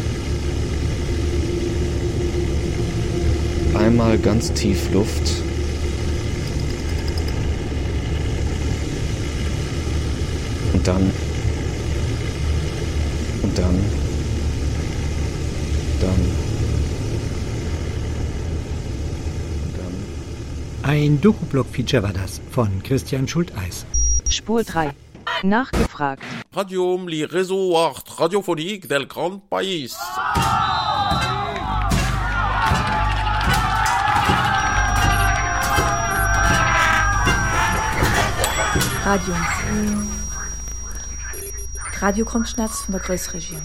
Einmal 3.73 4.19
ganz 4.19 4.53
tief 4.53 4.93
Luft. 4.93 5.31
Und 10.73 10.85
dann. 10.87 11.11
Und 13.41 13.57
dann. 13.57 13.75
Dann. 15.99 16.21
Ein 20.83 21.19
Doku-Blog-Feature 21.21 22.03
war 22.03 22.13
das 22.13 22.39
von 22.51 22.83
Christian 22.83 23.27
Schulteis. 23.27 23.87
Spur 24.29 24.63
3. 24.63 24.91
Nachgefragt. 25.41 26.21
Radium, 26.55 27.09
les 27.09 27.25
réseaux 27.25 27.75
art 27.75 28.07
radiophoniques 28.07 28.87
del 28.87 29.07
grand 29.07 29.39
país. 29.49 29.93
Radio. 39.03 39.33
Radio 41.99 42.25
schnell 42.45 42.69
von 42.69 42.91
der 42.93 43.01
Großregion. 43.01 43.61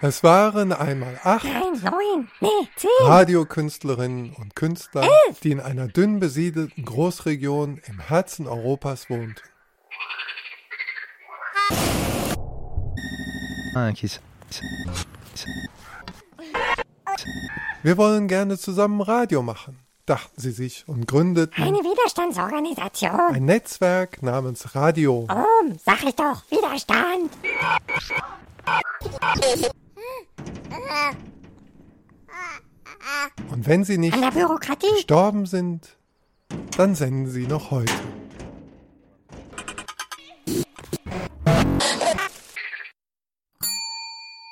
Es 0.00 0.24
waren 0.24 0.72
einmal 0.72 1.20
acht 1.22 1.44
neun, 1.44 2.28
nee, 2.40 2.48
zehn. 2.76 2.88
Radiokünstlerinnen 3.02 4.32
und 4.32 4.56
Künstler, 4.56 5.06
die 5.42 5.50
in 5.50 5.60
einer 5.60 5.88
dünn 5.88 6.18
besiedelten 6.18 6.86
Großregion 6.86 7.78
im 7.86 7.98
Herzen 7.98 8.46
Europas 8.46 9.10
wohnten. 9.10 9.34
Wir 17.82 17.96
wollen 17.96 18.28
gerne 18.28 18.56
zusammen 18.58 19.00
Radio 19.00 19.42
machen, 19.42 19.78
dachten 20.06 20.40
sie 20.40 20.50
sich 20.52 20.84
und 20.86 21.06
gründeten 21.06 21.62
Eine 21.62 21.78
Widerstandsorganisation. 21.78 23.34
ein 23.34 23.44
Netzwerk 23.44 24.22
namens 24.22 24.74
Radio. 24.74 25.26
Um, 25.30 25.76
sag 25.84 26.02
ich 26.04 26.14
doch, 26.14 26.42
Widerstand. 26.50 27.30
Und 33.50 33.66
wenn 33.66 33.84
sie 33.84 33.98
nicht 33.98 34.14
An 34.14 34.22
der 34.22 34.30
Bürokratie. 34.30 34.86
gestorben 34.94 35.46
sind, 35.46 35.96
dann 36.76 36.94
senden 36.94 37.26
sie 37.30 37.46
noch 37.46 37.70
heute. 37.70 37.92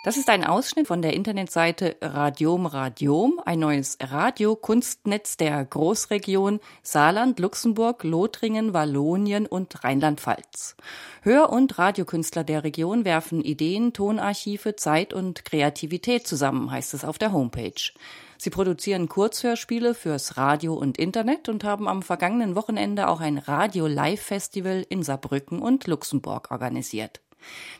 Das 0.04 0.16
ist 0.16 0.28
ein 0.28 0.44
Ausschnitt 0.44 0.88
von 0.88 1.00
der 1.00 1.12
Internetseite 1.14 1.94
Radiom 2.02 2.66
Radiom, 2.66 3.40
ein 3.46 3.60
neues 3.60 3.98
Radiokunstnetz 4.02 5.36
der 5.36 5.64
Großregion 5.64 6.58
Saarland, 6.82 7.38
Luxemburg, 7.38 8.02
Lothringen, 8.02 8.74
Wallonien 8.74 9.46
und 9.46 9.84
Rheinland-Pfalz. 9.84 10.74
Hör- 11.20 11.50
und 11.50 11.78
Radiokünstler 11.78 12.42
der 12.42 12.64
Region 12.64 13.04
werfen 13.04 13.42
Ideen, 13.42 13.92
Tonarchive, 13.92 14.74
Zeit 14.74 15.14
und 15.14 15.44
Kreativität 15.44 16.26
zusammen, 16.26 16.72
heißt 16.72 16.94
es 16.94 17.04
auf 17.04 17.18
der 17.18 17.32
Homepage. 17.32 17.92
Sie 18.38 18.50
produzieren 18.50 19.08
Kurzhörspiele 19.08 19.94
fürs 19.94 20.36
Radio 20.36 20.74
und 20.74 20.98
Internet 20.98 21.48
und 21.48 21.62
haben 21.62 21.86
am 21.86 22.02
vergangenen 22.02 22.56
Wochenende 22.56 23.06
auch 23.06 23.20
ein 23.20 23.38
Radio-Live-Festival 23.38 24.84
in 24.88 25.04
Saarbrücken 25.04 25.62
und 25.62 25.86
Luxemburg 25.86 26.50
organisiert. 26.50 27.20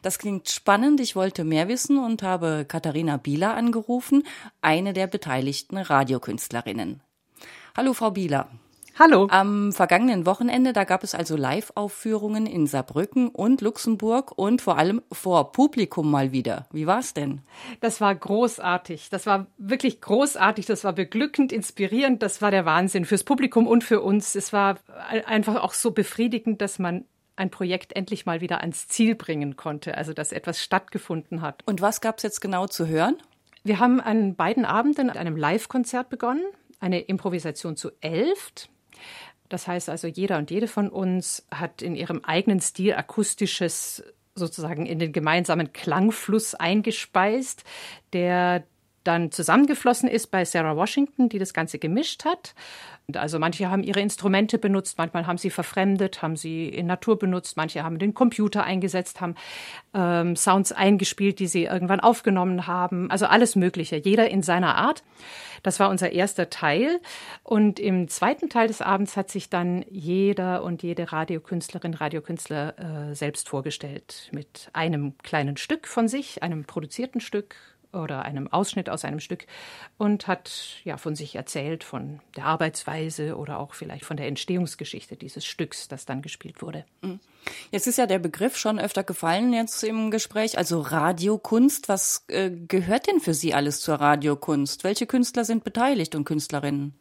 Das 0.02 0.19
klingt 0.19 0.49
spannend. 0.49 1.00
Ich 1.00 1.16
wollte 1.16 1.45
mehr 1.45 1.69
wissen 1.69 1.99
und 1.99 2.23
habe 2.23 2.64
Katharina 2.66 3.16
Bieler 3.16 3.54
angerufen, 3.54 4.25
eine 4.61 4.92
der 4.92 5.07
beteiligten 5.07 5.78
Radiokünstlerinnen. 5.78 7.00
Hallo, 7.76 7.95
Frau 7.95 8.11
Bieler. 8.11 8.49
Hallo. 8.99 9.26
Am 9.31 9.73
vergangenen 9.73 10.26
Wochenende, 10.26 10.75
da 10.75 10.85
gab 10.85 11.02
es 11.02 11.14
also 11.14 11.35
Live-Aufführungen 11.35 12.45
in 12.45 12.66
Saarbrücken 12.66 13.28
und 13.31 13.62
Luxemburg 13.62 14.37
und 14.37 14.61
vor 14.61 14.76
allem 14.76 15.00
vor 15.11 15.52
Publikum 15.52 16.11
mal 16.11 16.33
wieder. 16.33 16.66
Wie 16.73 16.87
war's 16.87 17.14
denn? 17.14 17.40
Das 17.81 18.02
war 18.02 18.14
großartig. 18.14 19.09
Das 19.09 19.25
war 19.25 19.47
wirklich 19.57 20.02
großartig. 20.02 20.66
Das 20.66 20.85
war 20.85 20.92
beglückend, 20.92 21.52
inspirierend. 21.52 22.23
Das 22.23 22.42
war 22.42 22.50
der 22.50 22.66
Wahnsinn 22.66 23.07
fürs 23.07 23.25
Publikum 23.25 23.66
und 23.66 23.83
für 23.83 24.02
uns. 24.02 24.35
Es 24.35 24.52
war 24.52 24.78
einfach 25.26 25.62
auch 25.62 25.73
so 25.73 25.92
befriedigend, 25.92 26.61
dass 26.61 26.78
man 26.78 27.07
ein 27.36 27.50
Projekt 27.50 27.94
endlich 27.94 28.26
mal 28.26 28.40
wieder 28.40 28.60
ans 28.60 28.88
Ziel 28.88 29.14
bringen 29.14 29.56
konnte, 29.56 29.96
also 29.96 30.12
dass 30.12 30.32
etwas 30.32 30.62
stattgefunden 30.62 31.42
hat. 31.42 31.62
Und 31.66 31.80
was 31.80 32.00
gab's 32.00 32.22
jetzt 32.22 32.40
genau 32.40 32.66
zu 32.66 32.86
hören? 32.86 33.16
Wir 33.64 33.78
haben 33.78 34.00
an 34.00 34.34
beiden 34.34 34.64
Abenden 34.64 35.06
mit 35.06 35.16
einem 35.16 35.36
Live-Konzert 35.36 36.10
begonnen, 36.10 36.44
eine 36.80 37.00
Improvisation 37.00 37.76
zu 37.76 37.90
elf. 38.00 38.52
Das 39.48 39.68
heißt 39.68 39.88
also, 39.88 40.08
jeder 40.08 40.38
und 40.38 40.50
jede 40.50 40.66
von 40.66 40.88
uns 40.88 41.46
hat 41.52 41.82
in 41.82 41.94
ihrem 41.94 42.24
eigenen 42.24 42.60
Stil 42.60 42.94
akustisches 42.94 44.02
sozusagen 44.34 44.86
in 44.86 44.98
den 44.98 45.12
gemeinsamen 45.12 45.72
Klangfluss 45.72 46.54
eingespeist, 46.54 47.64
der 48.12 48.64
dann 49.04 49.30
zusammengeflossen 49.30 50.09
ist 50.09 50.30
bei 50.30 50.44
Sarah 50.44 50.76
Washington, 50.76 51.28
die 51.28 51.38
das 51.38 51.54
Ganze 51.54 51.78
gemischt 51.78 52.25
hat. 52.25 52.54
Also 53.14 53.38
manche 53.38 53.68
haben 53.68 53.82
ihre 53.82 54.00
Instrumente 54.00 54.59
benutzt, 54.59 54.97
manchmal 54.97 55.26
haben 55.26 55.38
sie 55.38 55.50
verfremdet, 55.50 56.23
haben 56.23 56.37
sie 56.37 56.68
in 56.68 56.87
Natur 56.87 57.18
benutzt, 57.18 57.56
manche 57.56 57.82
haben 57.82 57.99
den 57.99 58.14
Computer 58.14 58.64
eingesetzt, 58.64 59.21
haben 59.21 59.35
ähm, 59.92 60.37
Sounds 60.37 60.73
eingespielt, 60.73 61.38
die 61.38 61.49
sie 61.49 61.64
irgendwann 61.64 62.00
aufgenommen 62.00 62.66
haben. 62.66 63.11
Also 63.11 63.26
alles 63.26 63.56
Mögliche, 63.56 63.97
jeder 63.97 64.30
in 64.30 64.42
seiner 64.42 64.76
Art. 64.76 65.02
Das 65.62 65.78
war 65.78 65.90
unser 65.90 66.12
erster 66.12 66.50
Teil. 66.50 67.00
Und 67.42 67.78
im 67.78 68.09
zweiten 68.09 68.49
Teil 68.49 68.68
des 68.68 68.80
Abends 68.80 69.16
hat 69.16 69.30
sich 69.30 69.50
dann 69.50 69.85
jeder 69.90 70.62
und 70.62 70.82
jede 70.82 71.12
Radiokünstlerin, 71.12 71.94
Radiokünstler 71.94 73.11
äh, 73.11 73.14
selbst 73.14 73.49
vorgestellt 73.49 74.28
mit 74.32 74.71
einem 74.73 75.18
kleinen 75.18 75.56
Stück 75.56 75.87
von 75.87 76.09
sich, 76.09 76.42
einem 76.42 76.64
produzierten 76.64 77.21
Stück, 77.21 77.56
oder 77.92 78.22
einem 78.22 78.52
Ausschnitt 78.52 78.88
aus 78.88 79.04
einem 79.04 79.20
Stück 79.20 79.46
und 79.99 80.26
hat 80.26 80.80
ja 80.84 80.96
von 80.96 81.14
sich 81.14 81.34
erzählt, 81.34 81.84
von 81.84 82.20
der 82.37 82.46
Arbeitsweise 82.46 83.37
oder 83.37 83.58
auch 83.58 83.75
vielleicht 83.75 84.04
von 84.04 84.16
der 84.16 84.26
Entstehungsgeschichte 84.28 85.16
dieses 85.16 85.44
Stücks, 85.44 85.88
das 85.88 86.06
dann 86.06 86.22
gespielt 86.22 86.62
wurde. 86.62 86.84
Jetzt 87.70 87.87
ist 87.87 87.99
ja 87.99 88.06
der 88.06 88.18
Begriff 88.18 88.56
schon 88.56 88.78
öfter 88.78 89.04
gefallen 89.04 89.52
jetzt 89.52 89.82
im 89.84 90.11
Gespräch, 90.11 90.58
also 90.58 90.80
Radiokunst. 90.80 91.88
Was 91.88 92.25
äh, 92.28 92.50
gehört 92.50 93.06
denn 93.06 93.20
für 93.20 93.34
Sie 93.34 93.54
alles 93.54 93.80
zur 93.80 93.96
Radiokunst? 93.96 94.84
Welche 94.84 95.06
Künstler 95.06 95.44
sind 95.44 95.64
beteiligt 95.64 96.14
und 96.14 96.25
Künstlerinnen? 96.25 96.94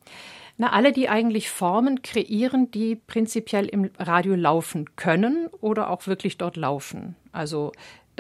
Na, 0.57 0.73
alle, 0.73 0.91
die 0.91 1.09
eigentlich 1.09 1.49
Formen 1.49 2.01
kreieren, 2.01 2.69
die 2.71 2.95
prinzipiell 2.95 3.65
im 3.65 3.89
Radio 3.97 4.35
laufen 4.35 4.95
können 4.95 5.47
oder 5.59 5.89
auch 5.89 6.05
wirklich 6.07 6.37
dort 6.37 6.55
laufen. 6.55 7.15
Also 7.31 7.71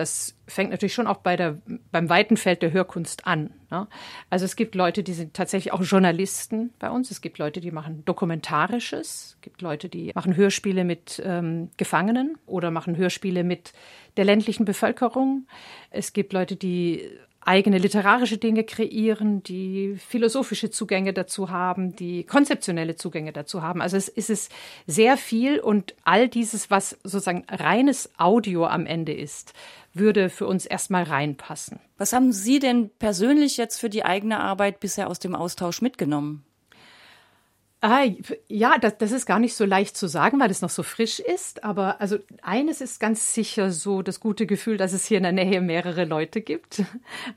das 0.01 0.35
fängt 0.47 0.71
natürlich 0.71 0.95
schon 0.95 1.05
auch 1.05 1.17
bei 1.17 1.35
der, 1.35 1.61
beim 1.91 2.09
weiten 2.09 2.35
Feld 2.35 2.63
der 2.63 2.73
Hörkunst 2.73 3.27
an. 3.27 3.51
Ne? 3.69 3.87
Also 4.31 4.45
es 4.45 4.55
gibt 4.55 4.73
Leute, 4.73 5.03
die 5.03 5.13
sind 5.13 5.35
tatsächlich 5.35 5.71
auch 5.71 5.83
Journalisten 5.83 6.73
bei 6.79 6.89
uns. 6.89 7.11
Es 7.11 7.21
gibt 7.21 7.37
Leute, 7.37 7.61
die 7.61 7.69
machen 7.69 8.03
Dokumentarisches. 8.05 9.35
Es 9.35 9.41
gibt 9.41 9.61
Leute, 9.61 9.89
die 9.89 10.11
machen 10.15 10.35
Hörspiele 10.35 10.83
mit 10.83 11.21
ähm, 11.23 11.69
Gefangenen 11.77 12.35
oder 12.47 12.71
machen 12.71 12.97
Hörspiele 12.97 13.43
mit 13.43 13.73
der 14.17 14.25
ländlichen 14.25 14.65
Bevölkerung. 14.65 15.45
Es 15.91 16.13
gibt 16.13 16.33
Leute, 16.33 16.55
die 16.55 17.07
eigene 17.43 17.79
literarische 17.79 18.37
Dinge 18.37 18.63
kreieren, 18.63 19.41
die 19.43 19.95
philosophische 19.97 20.69
Zugänge 20.69 21.11
dazu 21.11 21.49
haben, 21.49 21.95
die 21.95 22.23
konzeptionelle 22.23 22.95
Zugänge 22.95 23.33
dazu 23.33 23.63
haben. 23.63 23.81
Also 23.81 23.97
es 23.97 24.07
ist 24.07 24.29
es 24.29 24.49
sehr 24.85 25.17
viel 25.17 25.59
und 25.59 25.95
all 26.03 26.27
dieses, 26.27 26.69
was 26.69 26.97
sozusagen 27.03 27.45
reines 27.49 28.11
Audio 28.17 28.65
am 28.65 28.85
Ende 28.85 29.13
ist, 29.13 29.53
würde 29.93 30.29
für 30.29 30.45
uns 30.45 30.65
erstmal 30.65 31.03
reinpassen. 31.03 31.79
Was 31.97 32.13
haben 32.13 32.31
Sie 32.31 32.59
denn 32.59 32.91
persönlich 32.99 33.57
jetzt 33.57 33.79
für 33.79 33.89
die 33.89 34.05
eigene 34.05 34.39
Arbeit 34.39 34.79
bisher 34.79 35.09
aus 35.09 35.19
dem 35.19 35.35
Austausch 35.35 35.81
mitgenommen? 35.81 36.45
Ah, 37.83 38.05
ja, 38.47 38.77
das, 38.77 38.99
das 38.99 39.11
ist 39.11 39.25
gar 39.25 39.39
nicht 39.39 39.55
so 39.55 39.65
leicht 39.65 39.97
zu 39.97 40.07
sagen, 40.07 40.39
weil 40.39 40.51
es 40.51 40.61
noch 40.61 40.69
so 40.69 40.83
frisch 40.83 41.19
ist. 41.19 41.63
Aber 41.63 41.99
also 41.99 42.19
eines 42.43 42.79
ist 42.79 42.99
ganz 42.99 43.33
sicher 43.33 43.71
so 43.71 44.03
das 44.03 44.19
gute 44.19 44.45
Gefühl, 44.45 44.77
dass 44.77 44.93
es 44.93 45.05
hier 45.05 45.17
in 45.17 45.23
der 45.23 45.31
Nähe 45.31 45.61
mehrere 45.61 46.05
Leute 46.05 46.41
gibt. 46.41 46.83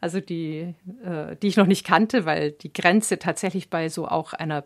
Also 0.01 0.21
die, 0.21 0.75
äh, 1.03 1.37
die 1.41 1.47
ich 1.49 1.57
noch 1.57 1.67
nicht 1.67 1.87
kannte, 1.87 2.27
weil 2.27 2.51
die 2.53 2.73
Grenze 2.73 3.19
tatsächlich 3.19 3.71
bei 3.71 3.89
so 3.89 4.07
auch 4.07 4.35
einer 4.35 4.65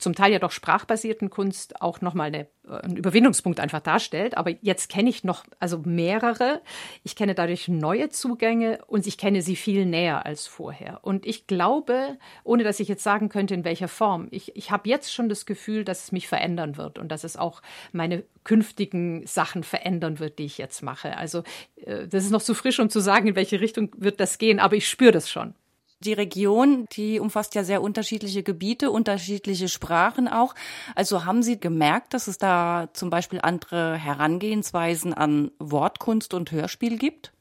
zum 0.00 0.14
Teil 0.14 0.32
ja 0.32 0.38
doch 0.38 0.50
sprachbasierten 0.50 1.30
Kunst 1.30 1.80
auch 1.80 2.00
nochmal 2.00 2.28
eine, 2.28 2.48
äh, 2.66 2.80
einen 2.82 2.96
Überwindungspunkt 2.96 3.60
einfach 3.60 3.80
darstellt. 3.80 4.36
Aber 4.36 4.50
jetzt 4.62 4.88
kenne 4.88 5.10
ich 5.10 5.24
noch 5.24 5.44
also 5.58 5.78
mehrere. 5.78 6.60
Ich 7.04 7.16
kenne 7.16 7.34
dadurch 7.34 7.68
neue 7.68 8.08
Zugänge 8.08 8.80
und 8.86 9.06
ich 9.06 9.18
kenne 9.18 9.42
sie 9.42 9.56
viel 9.56 9.86
näher 9.86 10.26
als 10.26 10.46
vorher. 10.46 11.00
Und 11.02 11.26
ich 11.26 11.46
glaube, 11.46 12.18
ohne 12.44 12.64
dass 12.64 12.80
ich 12.80 12.88
jetzt 12.88 13.02
sagen 13.02 13.28
könnte, 13.28 13.54
in 13.54 13.64
welcher 13.64 13.88
Form, 13.88 14.28
ich, 14.30 14.56
ich 14.56 14.70
habe 14.70 14.88
jetzt 14.88 15.12
schon 15.12 15.28
das 15.28 15.46
Gefühl, 15.46 15.84
dass 15.84 16.04
es 16.04 16.12
mich 16.12 16.28
verändern 16.28 16.76
wird 16.76 16.98
und 16.98 17.08
dass 17.08 17.24
es 17.24 17.36
auch 17.36 17.62
meine 17.92 18.24
künftigen 18.44 19.26
Sachen 19.26 19.64
verändern 19.64 20.18
wird, 20.18 20.38
die 20.38 20.44
ich 20.44 20.58
jetzt 20.58 20.82
mache. 20.82 21.16
Also 21.16 21.42
äh, 21.76 22.08
das 22.08 22.24
ist 22.24 22.30
noch 22.30 22.42
zu 22.42 22.54
frisch, 22.54 22.80
um 22.80 22.88
zu 22.88 23.00
sagen, 23.00 23.28
in 23.28 23.36
welche 23.36 23.60
Richtung 23.60 23.90
wird 23.96 24.20
das 24.20 24.38
gehen, 24.38 24.58
aber 24.58 24.76
ich 24.76 24.88
spüre 24.88 25.12
das 25.12 25.30
schon. 25.30 25.54
Die 26.02 26.14
Region, 26.14 26.86
die 26.92 27.20
umfasst 27.20 27.54
ja 27.54 27.62
sehr 27.62 27.82
unterschiedliche 27.82 28.42
Gebiete, 28.42 28.90
unterschiedliche 28.90 29.68
Sprachen 29.68 30.28
auch. 30.28 30.54
Also 30.94 31.26
haben 31.26 31.42
Sie 31.42 31.60
gemerkt, 31.60 32.14
dass 32.14 32.26
es 32.26 32.38
da 32.38 32.88
zum 32.94 33.10
Beispiel 33.10 33.40
andere 33.42 33.96
Herangehensweisen 33.96 35.12
an 35.12 35.50
Wortkunst 35.58 36.32
und 36.32 36.52
Hörspiel 36.52 36.96
gibt? 36.96 37.32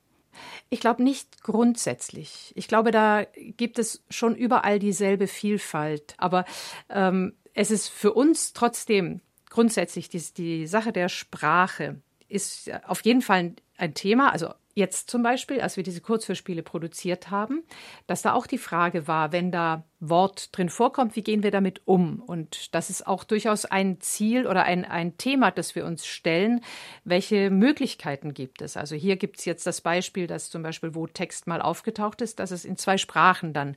Ich 0.70 0.82
glaube 0.82 1.04
nicht 1.04 1.42
grundsätzlich. 1.42 2.52
Ich 2.56 2.68
glaube, 2.68 2.92
da 2.92 3.26
gibt 3.36 3.80
es 3.80 4.04
schon 4.10 4.36
überall 4.36 4.80
dieselbe 4.80 5.28
Vielfalt. 5.28 6.16
Aber 6.18 6.46
ähm, 6.90 7.36
es 7.54 7.72
ist 7.72 7.88
für 7.88 8.14
uns 8.14 8.54
trotzdem 8.54 9.22
grundsätzlich 9.50 10.10
die, 10.10 10.22
die 10.36 10.68
Sache 10.68 10.92
der 10.92 11.10
Sprache 11.10 12.02
ist 12.28 12.70
auf 12.86 13.02
jeden 13.02 13.22
Fall 13.22 13.54
ein 13.78 13.94
Thema. 13.94 14.32
Also 14.32 14.54
jetzt 14.80 15.12
zum 15.12 15.22
Beispiel, 15.22 15.62
als 15.62 15.78
wir 15.78 15.84
diese 15.84 16.02
Kurzhörspiele 16.02 16.64
produziert 16.64 17.30
haben, 17.30 17.64
dass 18.08 18.24
da 18.24 18.34
auch 18.34 18.48
die 18.48 18.58
Frage 18.58 19.08
war, 19.08 19.32
wenn 19.32 19.52
da 19.52 19.84
Wort 20.00 20.58
drin 20.58 20.70
vorkommt, 20.70 21.16
wie 21.16 21.22
gehen 21.22 21.44
wir 21.44 21.52
damit 21.52 21.82
um? 21.86 22.22
Und 22.22 22.74
das 22.74 22.90
ist 22.90 23.06
auch 23.06 23.24
durchaus 23.24 23.66
ein 23.66 24.00
Ziel 24.00 24.48
oder 24.48 24.64
ein, 24.64 24.86
ein 24.86 25.18
Thema, 25.18 25.52
das 25.52 25.76
wir 25.76 25.86
uns 25.86 26.06
stellen. 26.06 26.62
Welche 27.04 27.50
Möglichkeiten 27.50 28.34
gibt 28.34 28.62
es? 28.62 28.78
Also 28.78 28.96
hier 28.96 29.18
gibt 29.18 29.40
es 29.40 29.46
jetzt 29.46 29.68
das 29.68 29.82
Beispiel, 29.82 30.26
dass 30.26 30.50
zum 30.50 30.64
Beispiel, 30.64 30.96
wo 30.96 31.06
Text 31.06 31.48
mal 31.48 31.62
aufgetaucht 31.62 32.22
ist, 32.22 32.40
dass 32.40 32.52
es 32.52 32.64
in 32.64 32.78
zwei 32.78 32.98
Sprachen 32.98 33.52
dann 33.54 33.76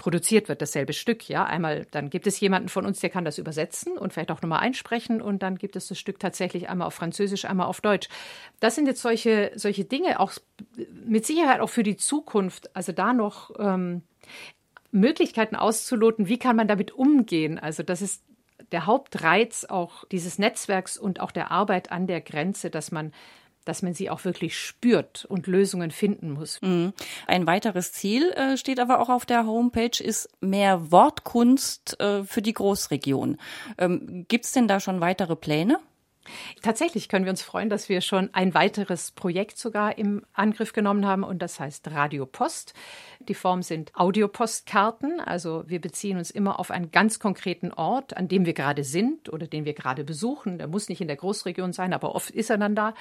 produziert 0.00 0.48
wird, 0.48 0.62
dasselbe 0.62 0.94
Stück, 0.94 1.28
ja. 1.28 1.44
Einmal, 1.44 1.86
dann 1.90 2.08
gibt 2.08 2.26
es 2.26 2.40
jemanden 2.40 2.70
von 2.70 2.86
uns, 2.86 3.00
der 3.00 3.10
kann 3.10 3.26
das 3.26 3.36
übersetzen 3.36 3.98
und 3.98 4.14
vielleicht 4.14 4.30
auch 4.30 4.40
nochmal 4.40 4.60
einsprechen 4.60 5.20
und 5.20 5.42
dann 5.42 5.58
gibt 5.58 5.76
es 5.76 5.88
das 5.88 5.98
Stück 5.98 6.18
tatsächlich 6.18 6.70
einmal 6.70 6.86
auf 6.86 6.94
Französisch, 6.94 7.44
einmal 7.44 7.66
auf 7.66 7.82
Deutsch. 7.82 8.08
Das 8.60 8.74
sind 8.74 8.86
jetzt 8.86 9.02
solche, 9.02 9.52
solche 9.56 9.84
Dinge, 9.84 10.18
auch 10.18 10.32
mit 11.04 11.26
Sicherheit 11.26 11.60
auch 11.60 11.68
für 11.68 11.82
die 11.82 11.98
Zukunft, 11.98 12.74
also 12.74 12.92
da 12.92 13.12
noch 13.12 13.50
ähm, 13.58 14.00
Möglichkeiten 14.90 15.54
auszuloten, 15.54 16.28
wie 16.28 16.38
kann 16.38 16.56
man 16.56 16.66
damit 16.66 16.92
umgehen. 16.92 17.58
Also 17.58 17.82
das 17.82 18.00
ist 18.00 18.24
der 18.72 18.86
Hauptreiz 18.86 19.66
auch 19.66 20.06
dieses 20.06 20.38
Netzwerks 20.38 20.96
und 20.96 21.20
auch 21.20 21.30
der 21.30 21.50
Arbeit 21.50 21.92
an 21.92 22.06
der 22.06 22.22
Grenze, 22.22 22.70
dass 22.70 22.90
man 22.90 23.12
dass 23.70 23.82
man 23.82 23.94
sie 23.94 24.10
auch 24.10 24.24
wirklich 24.24 24.58
spürt 24.58 25.24
und 25.26 25.46
Lösungen 25.46 25.92
finden 25.92 26.32
muss. 26.32 26.60
Mhm. 26.60 26.92
Ein 27.28 27.46
weiteres 27.46 27.92
Ziel 27.92 28.32
äh, 28.32 28.56
steht 28.56 28.80
aber 28.80 28.98
auch 28.98 29.08
auf 29.08 29.24
der 29.24 29.46
Homepage, 29.46 30.02
ist 30.02 30.28
mehr 30.40 30.90
Wortkunst 30.90 32.00
äh, 32.00 32.24
für 32.24 32.42
die 32.42 32.52
Großregion. 32.52 33.36
Ähm, 33.78 34.26
Gibt 34.26 34.44
es 34.46 34.50
denn 34.50 34.66
da 34.66 34.80
schon 34.80 35.00
weitere 35.00 35.36
Pläne? 35.36 35.78
Tatsächlich 36.62 37.08
können 37.08 37.24
wir 37.24 37.30
uns 37.30 37.42
freuen, 37.42 37.70
dass 37.70 37.88
wir 37.88 38.02
schon 38.02 38.28
ein 38.34 38.52
weiteres 38.52 39.10
Projekt 39.10 39.58
sogar 39.58 39.96
im 39.96 40.24
Angriff 40.34 40.72
genommen 40.72 41.06
haben 41.06 41.24
und 41.24 41.40
das 41.40 41.58
heißt 41.58 41.90
Radio 41.90 42.26
Post. 42.26 42.74
Die 43.20 43.34
Form 43.34 43.62
sind 43.62 43.94
Audiopostkarten, 43.94 45.20
also 45.20 45.64
wir 45.66 45.80
beziehen 45.80 46.18
uns 46.18 46.30
immer 46.30 46.60
auf 46.60 46.70
einen 46.70 46.90
ganz 46.90 47.18
konkreten 47.18 47.72
Ort, 47.72 48.16
an 48.16 48.28
dem 48.28 48.44
wir 48.44 48.52
gerade 48.52 48.84
sind 48.84 49.32
oder 49.32 49.46
den 49.46 49.64
wir 49.64 49.74
gerade 49.74 50.04
besuchen. 50.04 50.58
Der 50.58 50.68
muss 50.68 50.88
nicht 50.88 51.00
in 51.00 51.08
der 51.08 51.16
Großregion 51.16 51.72
sein, 51.72 51.92
aber 51.92 52.14
oft 52.14 52.30
ist 52.30 52.50
er 52.50 52.58
dann 52.58 52.74
da. 52.74 52.94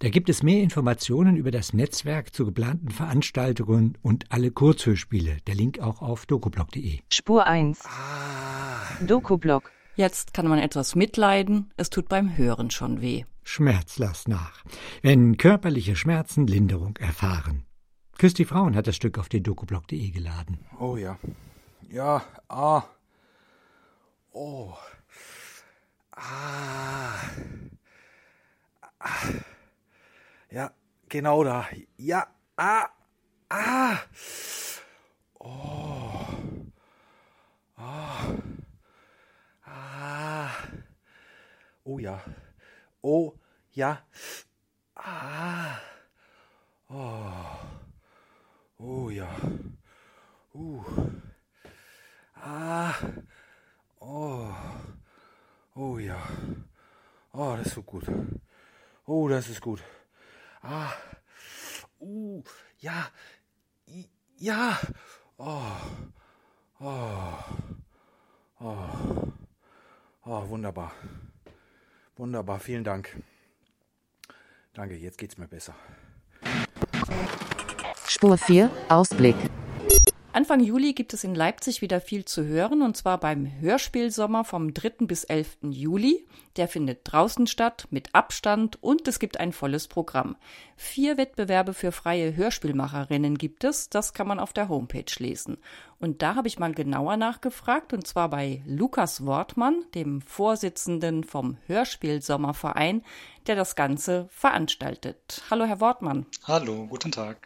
Da 0.00 0.08
gibt 0.08 0.28
es 0.28 0.42
mehr 0.42 0.62
Informationen 0.62 1.36
über 1.36 1.50
das 1.50 1.72
Netzwerk 1.72 2.34
zu 2.34 2.44
geplanten 2.44 2.90
Veranstaltungen 2.90 3.96
und 4.02 4.30
alle 4.30 4.50
Kurzhörspiele. 4.50 5.38
Der 5.46 5.54
Link 5.54 5.80
auch 5.80 6.02
auf 6.02 6.26
dokublog.de. 6.26 7.00
Spur 7.12 7.46
1. 7.46 7.84
Ah. 7.84 9.04
Dokublog. 9.04 9.70
Jetzt 9.96 10.34
kann 10.34 10.46
man 10.46 10.58
etwas 10.58 10.94
mitleiden, 10.94 11.72
es 11.76 11.88
tut 11.88 12.08
beim 12.08 12.36
Hören 12.36 12.70
schon 12.70 13.00
weh. 13.00 13.24
Schmerz 13.42 13.98
lass 13.98 14.28
nach. 14.28 14.62
Wenn 15.02 15.38
körperliche 15.38 15.96
Schmerzen 15.96 16.46
Linderung 16.46 16.96
erfahren. 16.98 17.64
Die 18.20 18.44
Frauen 18.44 18.76
hat 18.76 18.86
das 18.86 18.96
Stück 18.96 19.18
auf 19.18 19.28
den 19.28 19.42
dokublog.de 19.42 20.10
geladen. 20.10 20.58
Oh 20.78 20.96
ja. 20.96 21.18
Ja, 21.88 22.22
ah. 22.48 22.82
Oh. 24.32 24.74
Ah. 26.12 27.20
ah. 28.98 29.08
Ja, 30.50 30.70
genau 31.08 31.42
da. 31.42 31.66
Ja, 31.96 32.26
ah. 32.56 32.88
Ah. 33.48 33.98
Oh. 35.40 36.70
Ah. 37.76 38.26
Ah. 39.64 40.50
Oh 41.84 41.98
ja. 41.98 42.20
Oh 43.02 43.32
ja. 43.72 44.06
Ah. 44.94 45.80
Oh. 46.88 47.32
Oh 48.78 49.10
ja. 49.10 49.28
Uh. 50.54 50.84
Ah. 52.34 52.94
Oh. 54.00 54.54
Oh 55.74 55.98
ja. 55.98 56.20
Oh, 57.32 57.56
das 57.56 57.66
ist 57.66 57.74
so 57.74 57.82
gut. 57.82 58.04
Oh, 59.06 59.28
das 59.28 59.48
ist 59.48 59.60
gut. 59.60 59.82
Ah. 60.62 60.92
Uh. 62.00 62.42
Ja. 62.78 63.08
Ja. 64.38 64.78
Oh. 65.38 65.62
Oh. 66.80 67.38
Oh. 68.60 69.32
Oh, 70.24 70.48
wunderbar. 70.48 70.92
Wunderbar, 72.16 72.58
vielen 72.58 72.84
Dank. 72.84 73.16
Danke, 74.74 74.96
jetzt 74.96 75.18
geht's 75.18 75.38
mir 75.38 75.48
besser. 75.48 75.74
Spur 78.08 78.36
4, 78.38 78.70
Ausblick. 78.88 79.36
Anfang 80.36 80.60
Juli 80.60 80.92
gibt 80.92 81.14
es 81.14 81.24
in 81.24 81.34
Leipzig 81.34 81.80
wieder 81.80 81.98
viel 81.98 82.26
zu 82.26 82.44
hören, 82.44 82.82
und 82.82 82.94
zwar 82.94 83.18
beim 83.18 83.50
Hörspielsommer 83.58 84.44
vom 84.44 84.74
3. 84.74 85.06
bis 85.06 85.24
11. 85.24 85.56
Juli. 85.62 86.26
Der 86.56 86.68
findet 86.68 87.00
draußen 87.04 87.46
statt, 87.46 87.88
mit 87.88 88.14
Abstand, 88.14 88.76
und 88.82 89.08
es 89.08 89.18
gibt 89.18 89.40
ein 89.40 89.54
volles 89.54 89.88
Programm. 89.88 90.36
Vier 90.76 91.16
Wettbewerbe 91.16 91.72
für 91.72 91.90
freie 91.90 92.36
Hörspielmacherinnen 92.36 93.38
gibt 93.38 93.64
es, 93.64 93.88
das 93.88 94.12
kann 94.12 94.28
man 94.28 94.38
auf 94.38 94.52
der 94.52 94.68
Homepage 94.68 95.10
lesen. 95.16 95.56
Und 96.00 96.20
da 96.20 96.34
habe 96.34 96.48
ich 96.48 96.58
mal 96.58 96.74
genauer 96.74 97.16
nachgefragt, 97.16 97.94
und 97.94 98.06
zwar 98.06 98.28
bei 98.28 98.62
Lukas 98.66 99.24
Wortmann, 99.24 99.86
dem 99.94 100.20
Vorsitzenden 100.20 101.24
vom 101.24 101.56
Hörspielsommerverein, 101.66 103.02
der 103.46 103.56
das 103.56 103.74
Ganze 103.74 104.28
veranstaltet. 104.28 105.40
Hallo, 105.48 105.64
Herr 105.64 105.80
Wortmann. 105.80 106.26
Hallo, 106.44 106.86
guten 106.88 107.10
Tag. 107.10 107.38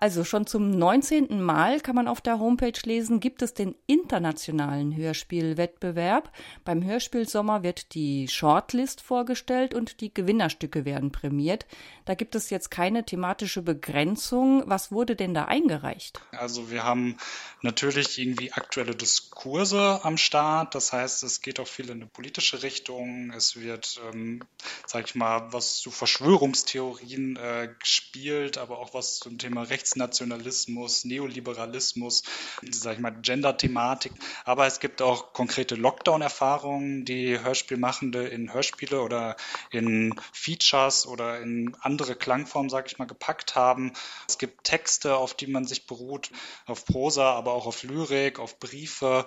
Also 0.00 0.22
schon 0.22 0.46
zum 0.46 0.70
19. 0.70 1.42
Mal 1.42 1.80
kann 1.80 1.96
man 1.96 2.06
auf 2.06 2.20
der 2.20 2.38
Homepage 2.38 2.78
lesen, 2.84 3.18
gibt 3.18 3.42
es 3.42 3.52
den 3.52 3.74
internationalen 3.86 4.94
Hörspielwettbewerb. 4.94 6.32
Beim 6.64 6.84
Hörspielsommer 6.84 7.64
wird 7.64 7.94
die 7.94 8.28
Shortlist 8.28 9.00
vorgestellt 9.00 9.74
und 9.74 10.00
die 10.00 10.14
Gewinnerstücke 10.14 10.84
werden 10.84 11.10
prämiert. 11.10 11.66
Da 12.04 12.14
gibt 12.14 12.36
es 12.36 12.48
jetzt 12.50 12.70
keine 12.70 13.04
thematische 13.04 13.60
Begrenzung. 13.60 14.62
Was 14.66 14.92
wurde 14.92 15.16
denn 15.16 15.34
da 15.34 15.46
eingereicht? 15.46 16.20
Also 16.30 16.70
wir 16.70 16.84
haben 16.84 17.16
natürlich 17.62 18.18
irgendwie 18.18 18.52
aktuelle 18.52 18.94
Diskurse 18.94 20.00
am 20.04 20.16
Start. 20.16 20.76
Das 20.76 20.92
heißt, 20.92 21.24
es 21.24 21.40
geht 21.42 21.58
auch 21.58 21.66
viel 21.66 21.86
in 21.86 21.98
eine 21.98 22.06
politische 22.06 22.62
Richtung. 22.62 23.32
Es 23.36 23.56
wird, 23.56 24.00
ähm, 24.12 24.44
sag 24.86 25.06
ich 25.06 25.16
mal, 25.16 25.52
was 25.52 25.76
zu 25.76 25.90
Verschwörungstheorien 25.90 27.36
äh, 27.36 27.68
gespielt, 27.80 28.58
aber 28.58 28.78
auch 28.78 28.94
was 28.94 29.18
zum 29.18 29.38
Thema 29.38 29.64
Rechtsnationalismus, 29.88 31.06
Neoliberalismus, 31.06 32.22
sag 32.70 32.94
ich 32.94 32.98
mal, 32.98 33.10
Gender-Thematik. 33.22 34.12
Aber 34.44 34.66
es 34.66 34.80
gibt 34.80 35.00
auch 35.00 35.32
konkrete 35.32 35.76
Lockdown-Erfahrungen, 35.76 37.06
die 37.06 37.40
Hörspielmachende 37.40 38.26
in 38.28 38.52
Hörspiele 38.52 39.00
oder 39.00 39.36
in 39.70 40.14
Features 40.32 41.06
oder 41.06 41.40
in 41.40 41.74
andere 41.80 42.16
Klangformen, 42.16 42.68
sag 42.68 42.86
ich 42.86 42.98
mal, 42.98 43.06
gepackt 43.06 43.54
haben. 43.54 43.92
Es 44.28 44.36
gibt 44.36 44.64
Texte, 44.64 45.16
auf 45.16 45.32
die 45.32 45.46
man 45.46 45.64
sich 45.64 45.86
beruht, 45.86 46.30
auf 46.66 46.84
Prosa, 46.84 47.32
aber 47.32 47.52
auch 47.52 47.66
auf 47.66 47.82
Lyrik, 47.82 48.38
auf 48.38 48.58
Briefe. 48.58 49.24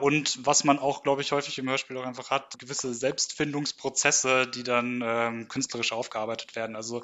Und 0.00 0.46
was 0.46 0.62
man 0.62 0.78
auch, 0.78 1.02
glaube 1.02 1.22
ich, 1.22 1.32
häufig 1.32 1.58
im 1.58 1.68
Hörspiel 1.68 1.96
auch 1.96 2.06
einfach 2.06 2.30
hat, 2.30 2.56
gewisse 2.60 2.94
Selbstfindungsprozesse, 2.94 4.46
die 4.46 4.62
dann 4.62 5.02
ähm, 5.04 5.48
künstlerisch 5.48 5.92
aufgearbeitet 5.92 6.54
werden. 6.54 6.76
Also 6.76 7.02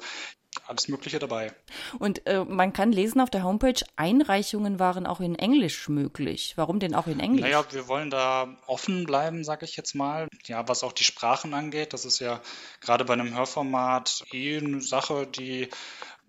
alles 0.71 0.87
Mögliche 0.87 1.19
dabei. 1.19 1.53
Und 1.99 2.25
äh, 2.25 2.45
man 2.45 2.71
kann 2.73 2.91
lesen 2.91 3.19
auf 3.19 3.29
der 3.29 3.43
Homepage, 3.43 3.79
Einreichungen 3.97 4.79
waren 4.79 5.05
auch 5.05 5.19
in 5.19 5.35
Englisch 5.35 5.89
möglich. 5.89 6.53
Warum 6.55 6.79
denn 6.79 6.95
auch 6.95 7.07
in 7.07 7.19
Englisch? 7.19 7.41
Naja, 7.41 7.63
wir 7.71 7.87
wollen 7.87 8.09
da 8.09 8.47
offen 8.67 9.03
bleiben, 9.03 9.43
sage 9.43 9.65
ich 9.65 9.75
jetzt 9.75 9.93
mal. 9.93 10.27
Ja, 10.45 10.67
was 10.67 10.83
auch 10.83 10.93
die 10.93 11.03
Sprachen 11.03 11.53
angeht, 11.53 11.93
das 11.93 12.05
ist 12.05 12.19
ja 12.19 12.41
gerade 12.79 13.03
bei 13.03 13.13
einem 13.13 13.35
Hörformat 13.35 14.23
eh 14.31 14.57
eine 14.57 14.81
Sache, 14.81 15.27
die 15.27 15.67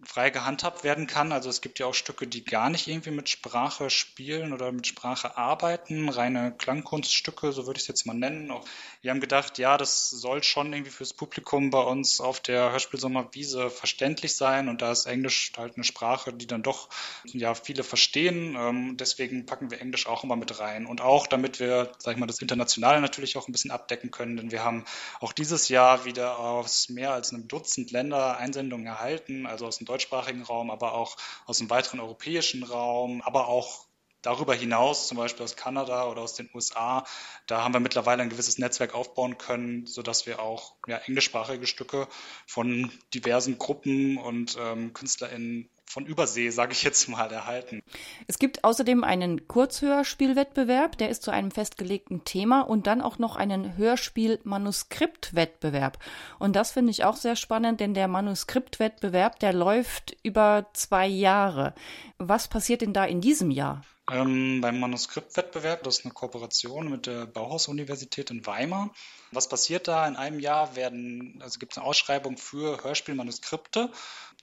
frei 0.04 0.30
gehandhabt 0.30 0.84
werden 0.84 1.06
kann. 1.06 1.32
Also 1.32 1.48
es 1.48 1.60
gibt 1.60 1.78
ja 1.78 1.86
auch 1.86 1.94
Stücke, 1.94 2.26
die 2.26 2.44
gar 2.44 2.70
nicht 2.70 2.88
irgendwie 2.88 3.10
mit 3.10 3.28
Sprache 3.28 3.88
spielen 3.90 4.52
oder 4.52 4.72
mit 4.72 4.86
Sprache 4.86 5.36
arbeiten, 5.36 6.08
reine 6.08 6.52
Klangkunststücke, 6.52 7.52
so 7.52 7.66
würde 7.66 7.78
ich 7.78 7.84
es 7.84 7.88
jetzt 7.88 8.06
mal 8.06 8.14
nennen. 8.14 8.50
Auch 8.50 8.64
wir 9.00 9.10
haben 9.10 9.20
gedacht, 9.20 9.58
ja, 9.58 9.78
das 9.78 10.10
soll 10.10 10.42
schon 10.42 10.72
irgendwie 10.72 10.90
fürs 10.90 11.12
Publikum 11.12 11.70
bei 11.70 11.80
uns 11.80 12.20
auf 12.20 12.40
der 12.40 12.72
Hörspielsommerwiese 12.72 13.70
verständlich 13.70 14.34
sein 14.34 14.68
und 14.68 14.82
da 14.82 14.92
ist 14.92 15.06
Englisch 15.06 15.52
halt 15.56 15.76
eine 15.76 15.84
Sprache, 15.84 16.32
die 16.32 16.46
dann 16.46 16.62
doch 16.62 16.88
ja 17.24 17.54
viele 17.54 17.84
verstehen. 17.84 18.56
Ähm, 18.58 18.96
deswegen 18.96 19.46
packen 19.46 19.70
wir 19.70 19.80
Englisch 19.80 20.06
auch 20.06 20.24
immer 20.24 20.36
mit 20.36 20.58
rein 20.58 20.86
und 20.86 21.00
auch 21.00 21.26
damit 21.26 21.60
wir, 21.60 21.92
sag 21.98 22.14
ich 22.14 22.20
mal, 22.20 22.26
das 22.26 22.40
Internationale 22.40 23.00
natürlich 23.00 23.36
auch 23.36 23.48
ein 23.48 23.52
bisschen 23.52 23.70
abdecken 23.70 24.10
können, 24.10 24.36
denn 24.36 24.50
wir 24.50 24.64
haben 24.64 24.84
auch 25.20 25.32
dieses 25.32 25.68
Jahr 25.68 26.04
wieder 26.04 26.38
aus 26.38 26.88
mehr 26.88 27.12
als 27.12 27.32
einem 27.32 27.46
Dutzend 27.46 27.92
Länder 27.92 28.36
Einsendungen 28.36 28.86
erhalten, 28.86 29.46
also 29.46 29.66
aus 29.66 29.78
dem 29.78 29.86
deutschsprachigen 29.92 30.42
Raum, 30.42 30.70
aber 30.70 30.94
auch 30.94 31.16
aus 31.46 31.58
dem 31.58 31.70
weiteren 31.70 32.00
europäischen 32.00 32.62
Raum, 32.62 33.22
aber 33.22 33.48
auch 33.48 33.86
Darüber 34.22 34.54
hinaus, 34.54 35.08
zum 35.08 35.18
Beispiel 35.18 35.42
aus 35.42 35.56
Kanada 35.56 36.06
oder 36.08 36.22
aus 36.22 36.34
den 36.34 36.48
USA, 36.54 37.04
da 37.48 37.64
haben 37.64 37.74
wir 37.74 37.80
mittlerweile 37.80 38.22
ein 38.22 38.30
gewisses 38.30 38.56
Netzwerk 38.56 38.94
aufbauen 38.94 39.36
können, 39.36 39.84
sodass 39.86 40.26
wir 40.26 40.40
auch 40.40 40.76
ja, 40.86 40.98
englischsprachige 40.98 41.66
Stücke 41.66 42.06
von 42.46 42.92
diversen 43.14 43.58
Gruppen 43.58 44.18
und 44.18 44.56
ähm, 44.60 44.92
KünstlerInnen 44.92 45.68
von 45.92 46.06
Übersee, 46.06 46.50
sage 46.50 46.72
ich 46.72 46.82
jetzt 46.82 47.08
mal, 47.08 47.30
erhalten. 47.30 47.84
Es 48.26 48.38
gibt 48.38 48.64
außerdem 48.64 49.04
einen 49.04 49.46
Kurzhörspielwettbewerb, 49.46 50.96
der 50.96 51.10
ist 51.10 51.22
zu 51.22 51.30
einem 51.30 51.50
festgelegten 51.50 52.24
Thema 52.24 52.62
und 52.62 52.86
dann 52.86 53.02
auch 53.02 53.18
noch 53.18 53.36
einen 53.36 53.76
Hörspiel-Manuskriptwettbewerb. 53.76 55.98
Und 56.38 56.56
das 56.56 56.72
finde 56.72 56.92
ich 56.92 57.04
auch 57.04 57.16
sehr 57.16 57.36
spannend, 57.36 57.80
denn 57.80 57.92
der 57.92 58.08
Manuskriptwettbewerb, 58.08 59.38
der 59.40 59.52
läuft 59.52 60.16
über 60.22 60.70
zwei 60.72 61.06
Jahre. 61.06 61.74
Was 62.18 62.48
passiert 62.48 62.80
denn 62.80 62.94
da 62.94 63.04
in 63.04 63.20
diesem 63.20 63.50
Jahr? 63.50 63.84
Ähm, 64.10 64.60
beim 64.60 64.80
Manuskriptwettbewerb, 64.80 65.84
das 65.84 65.98
ist 65.98 66.04
eine 66.04 66.12
Kooperation 66.12 66.90
mit 66.90 67.06
der 67.06 67.26
Bauhaus-Universität 67.26 68.30
in 68.30 68.44
Weimar. 68.44 68.90
Was 69.30 69.48
passiert 69.48 69.86
da? 69.86 70.08
In 70.08 70.16
einem 70.16 70.40
Jahr 70.40 70.74
werden, 70.74 71.38
also 71.40 71.60
gibt 71.60 71.72
es 71.72 71.78
eine 71.78 71.86
Ausschreibung 71.86 72.36
für 72.36 72.82
Hörspielmanuskripte. 72.82 73.90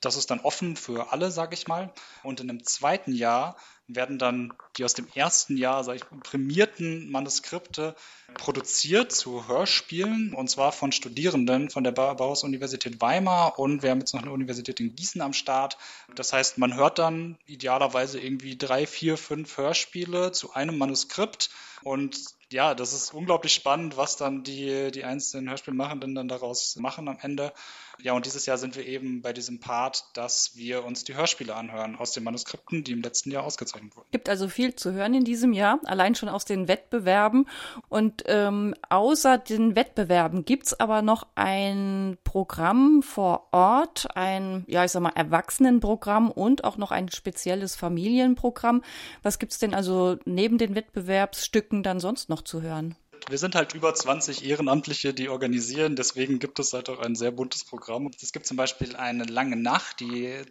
Das 0.01 0.15
ist 0.15 0.31
dann 0.31 0.39
offen 0.39 0.75
für 0.75 1.11
alle, 1.11 1.31
sage 1.31 1.53
ich 1.53 1.67
mal. 1.67 1.93
Und 2.23 2.39
in 2.39 2.49
einem 2.49 2.63
zweiten 2.63 3.13
Jahr 3.13 3.55
werden 3.89 4.19
dann 4.19 4.53
die 4.77 4.85
aus 4.85 4.93
dem 4.93 5.07
ersten 5.13 5.57
Jahr, 5.57 5.83
sage 5.83 5.97
ich, 5.97 6.21
prämierten 6.23 7.09
Manuskripte 7.11 7.95
produziert 8.35 9.11
zu 9.11 9.47
Hörspielen 9.47 10.33
und 10.33 10.49
zwar 10.49 10.71
von 10.71 10.91
Studierenden 10.91 11.69
von 11.69 11.83
der 11.83 11.91
Bauhaus-Universität 11.91 13.01
Weimar 13.01 13.57
und 13.57 13.81
wir 13.81 13.89
haben 13.89 13.99
jetzt 13.99 14.13
noch 14.13 14.21
eine 14.21 14.31
Universität 14.31 14.79
in 14.79 14.95
Gießen 14.95 15.21
am 15.21 15.33
Start. 15.33 15.77
Das 16.15 16.31
heißt, 16.31 16.57
man 16.59 16.75
hört 16.75 16.99
dann 16.99 17.37
idealerweise 17.47 18.19
irgendwie 18.19 18.57
drei, 18.57 18.85
vier, 18.85 19.17
fünf 19.17 19.57
Hörspiele 19.57 20.31
zu 20.31 20.53
einem 20.53 20.77
Manuskript 20.77 21.49
und 21.83 22.17
ja, 22.51 22.73
das 22.73 22.93
ist 22.93 23.13
unglaublich 23.13 23.53
spannend, 23.53 23.95
was 23.95 24.17
dann 24.17 24.43
die, 24.43 24.91
die 24.91 25.03
einzelnen 25.03 25.49
Hörspielmachenden 25.49 26.15
dann 26.15 26.27
daraus 26.27 26.75
machen 26.77 27.07
am 27.07 27.19
Ende. 27.21 27.53
Ja, 28.01 28.13
und 28.13 28.25
dieses 28.25 28.45
Jahr 28.45 28.57
sind 28.57 28.75
wir 28.75 28.87
eben 28.87 29.21
bei 29.21 29.33
diesem 29.33 29.59
Part, 29.59 30.05
dass 30.13 30.55
wir 30.55 30.83
uns 30.83 31.03
die 31.03 31.15
Hörspiele 31.15 31.55
anhören 31.55 31.95
aus 31.95 32.11
den 32.11 32.23
Manuskripten, 32.23 32.83
die 32.83 32.93
im 32.93 33.01
letzten 33.01 33.29
Jahr 33.29 33.43
ausgezeichnet 33.43 33.78
wurden. 33.95 34.07
Gibt 34.11 34.29
also 34.29 34.47
viel 34.47 34.75
zu 34.75 34.93
hören 34.93 35.13
in 35.13 35.23
diesem 35.23 35.53
Jahr, 35.53 35.79
allein 35.85 36.15
schon 36.15 36.29
aus 36.29 36.45
den 36.45 36.67
Wettbewerben. 36.67 37.47
Und 37.89 38.23
ähm, 38.27 38.73
außer 38.89 39.37
den 39.37 39.75
Wettbewerben 39.75 40.45
gibt's 40.45 40.79
aber 40.79 41.01
noch 41.01 41.27
ein 41.35 42.17
Programm 42.23 43.01
vor 43.01 43.47
Ort, 43.51 44.07
ein, 44.15 44.65
ja, 44.67 44.85
ich 44.85 44.91
sag 44.91 45.01
mal, 45.01 45.13
Erwachsenenprogramm 45.15 46.31
und 46.31 46.63
auch 46.63 46.77
noch 46.77 46.91
ein 46.91 47.09
spezielles 47.09 47.75
Familienprogramm. 47.75 48.83
Was 49.23 49.39
gibt's 49.39 49.59
denn 49.59 49.73
also 49.73 50.17
neben 50.25 50.57
den 50.57 50.75
Wettbewerbsstücken 50.75 51.83
dann 51.83 51.99
sonst 51.99 52.29
noch 52.29 52.41
zu 52.41 52.61
hören? 52.61 52.95
Wir 53.27 53.37
sind 53.37 53.55
halt 53.55 53.73
über 53.73 53.93
20 53.93 54.45
Ehrenamtliche, 54.45 55.13
die 55.13 55.29
organisieren. 55.29 55.95
Deswegen 55.95 56.39
gibt 56.39 56.59
es 56.59 56.73
halt 56.73 56.89
auch 56.89 56.99
ein 56.99 57.15
sehr 57.15 57.31
buntes 57.31 57.63
Programm. 57.63 58.09
Es 58.21 58.31
gibt 58.31 58.45
zum 58.45 58.57
Beispiel 58.57 58.95
eine 58.95 59.23
lange 59.23 59.55
Nacht, 59.55 59.99
die 59.99 60.41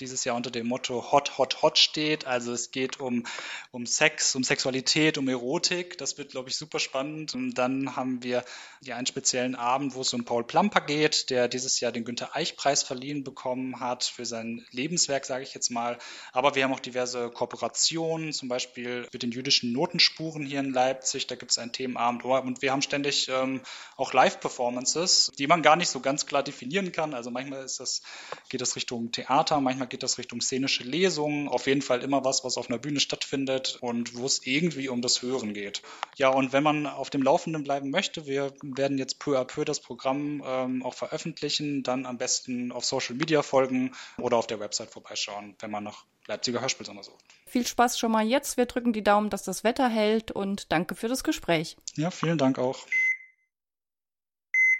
dieses 0.00 0.24
Jahr 0.24 0.36
unter 0.36 0.50
dem 0.50 0.66
Motto 0.66 1.12
Hot, 1.12 1.38
Hot, 1.38 1.62
Hot 1.62 1.78
steht. 1.78 2.26
Also 2.26 2.52
es 2.52 2.70
geht 2.70 3.00
um, 3.00 3.24
um 3.70 3.86
Sex, 3.86 4.34
um 4.34 4.44
Sexualität, 4.44 5.18
um 5.18 5.28
Erotik. 5.28 5.98
Das 5.98 6.18
wird, 6.18 6.30
glaube 6.30 6.48
ich, 6.48 6.56
super 6.56 6.78
spannend. 6.78 7.34
Und 7.34 7.54
dann 7.54 7.96
haben 7.96 8.22
wir 8.22 8.44
ja 8.82 8.96
einen 8.96 9.06
speziellen 9.06 9.54
Abend, 9.54 9.94
wo 9.94 10.00
es 10.00 10.12
um 10.12 10.24
Paul 10.24 10.44
Plumper 10.44 10.80
geht, 10.80 11.30
der 11.30 11.48
dieses 11.48 11.80
Jahr 11.80 11.92
den 11.92 12.04
Günter 12.04 12.34
Eich-Preis 12.34 12.82
verliehen 12.82 13.24
bekommen 13.24 13.80
hat 13.80 14.04
für 14.04 14.24
sein 14.24 14.64
Lebenswerk, 14.70 15.24
sage 15.24 15.44
ich 15.44 15.54
jetzt 15.54 15.70
mal. 15.70 15.98
Aber 16.32 16.54
wir 16.54 16.64
haben 16.64 16.72
auch 16.72 16.80
diverse 16.80 17.30
Kooperationen, 17.30 18.32
zum 18.32 18.48
Beispiel 18.48 19.08
mit 19.12 19.22
den 19.22 19.30
jüdischen 19.30 19.72
Notenspuren 19.72 20.44
hier 20.44 20.60
in 20.60 20.72
Leipzig. 20.72 21.26
Da 21.26 21.34
gibt 21.34 21.50
es 21.50 21.58
einen 21.58 21.72
Themenabend 21.72 22.15
und 22.24 22.62
wir 22.62 22.72
haben 22.72 22.82
ständig 22.82 23.28
ähm, 23.28 23.60
auch 23.96 24.12
Live-Performances, 24.12 25.32
die 25.38 25.46
man 25.46 25.62
gar 25.62 25.76
nicht 25.76 25.88
so 25.88 26.00
ganz 26.00 26.26
klar 26.26 26.42
definieren 26.42 26.92
kann. 26.92 27.14
Also 27.14 27.30
manchmal 27.30 27.64
ist 27.64 27.80
das, 27.80 28.02
geht 28.48 28.60
das 28.60 28.76
Richtung 28.76 29.12
Theater, 29.12 29.60
manchmal 29.60 29.88
geht 29.88 30.02
das 30.02 30.18
Richtung 30.18 30.40
szenische 30.40 30.84
Lesungen. 30.84 31.48
Auf 31.48 31.66
jeden 31.66 31.82
Fall 31.82 32.02
immer 32.02 32.24
was, 32.24 32.44
was 32.44 32.56
auf 32.56 32.68
einer 32.68 32.78
Bühne 32.78 33.00
stattfindet 33.00 33.78
und 33.80 34.16
wo 34.16 34.26
es 34.26 34.46
irgendwie 34.46 34.88
um 34.88 35.02
das 35.02 35.22
Hören 35.22 35.54
geht. 35.54 35.82
Ja, 36.16 36.28
und 36.28 36.52
wenn 36.52 36.62
man 36.62 36.86
auf 36.86 37.10
dem 37.10 37.22
Laufenden 37.22 37.64
bleiben 37.64 37.90
möchte, 37.90 38.26
wir 38.26 38.52
werden 38.62 38.98
jetzt 38.98 39.18
peu 39.18 39.38
à 39.38 39.44
peu 39.44 39.64
das 39.64 39.80
Programm 39.80 40.42
ähm, 40.44 40.82
auch 40.82 40.94
veröffentlichen, 40.94 41.82
dann 41.82 42.06
am 42.06 42.18
besten 42.18 42.72
auf 42.72 42.84
Social 42.84 43.16
Media 43.16 43.42
folgen 43.42 43.94
oder 44.18 44.36
auf 44.36 44.46
der 44.46 44.60
Website 44.60 44.90
vorbeischauen, 44.90 45.56
wenn 45.60 45.70
man 45.70 45.84
nach 45.84 46.04
Leipziger 46.26 46.60
Hörspielsommer 46.60 47.02
sucht. 47.02 47.24
Viel 47.48 47.64
Spaß 47.64 47.98
schon 47.98 48.10
mal 48.10 48.26
jetzt. 48.26 48.56
Wir 48.56 48.66
drücken 48.66 48.92
die 48.92 49.04
Daumen, 49.04 49.30
dass 49.30 49.44
das 49.44 49.62
Wetter 49.62 49.88
hält 49.88 50.32
und 50.32 50.72
danke 50.72 50.96
für 50.96 51.08
das 51.08 51.22
Gespräch. 51.22 51.76
Ja, 51.94 52.10
vielen 52.10 52.38
Dank 52.38 52.58
auch. 52.58 52.76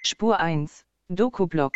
Spur 0.03 0.41
1, 0.41 0.85
Doku-Blog. 1.09 1.73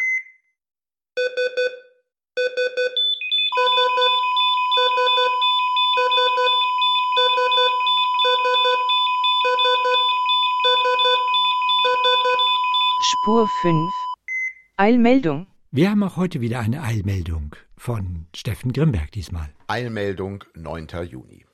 Spur 13.03 13.49
5, 13.63 13.93
Eilmeldung. 14.77 15.47
Wir 15.71 15.91
haben 15.91 16.03
auch 16.03 16.17
heute 16.17 16.41
wieder 16.41 16.59
eine 16.61 16.83
Eilmeldung 16.83 17.55
von 17.81 18.27
Steffen 18.37 18.75
Grimberg 18.75 19.11
diesmal. 19.13 19.49
Eilmeldung 19.67 20.45
9. 20.55 20.87
Juni. 21.09 21.47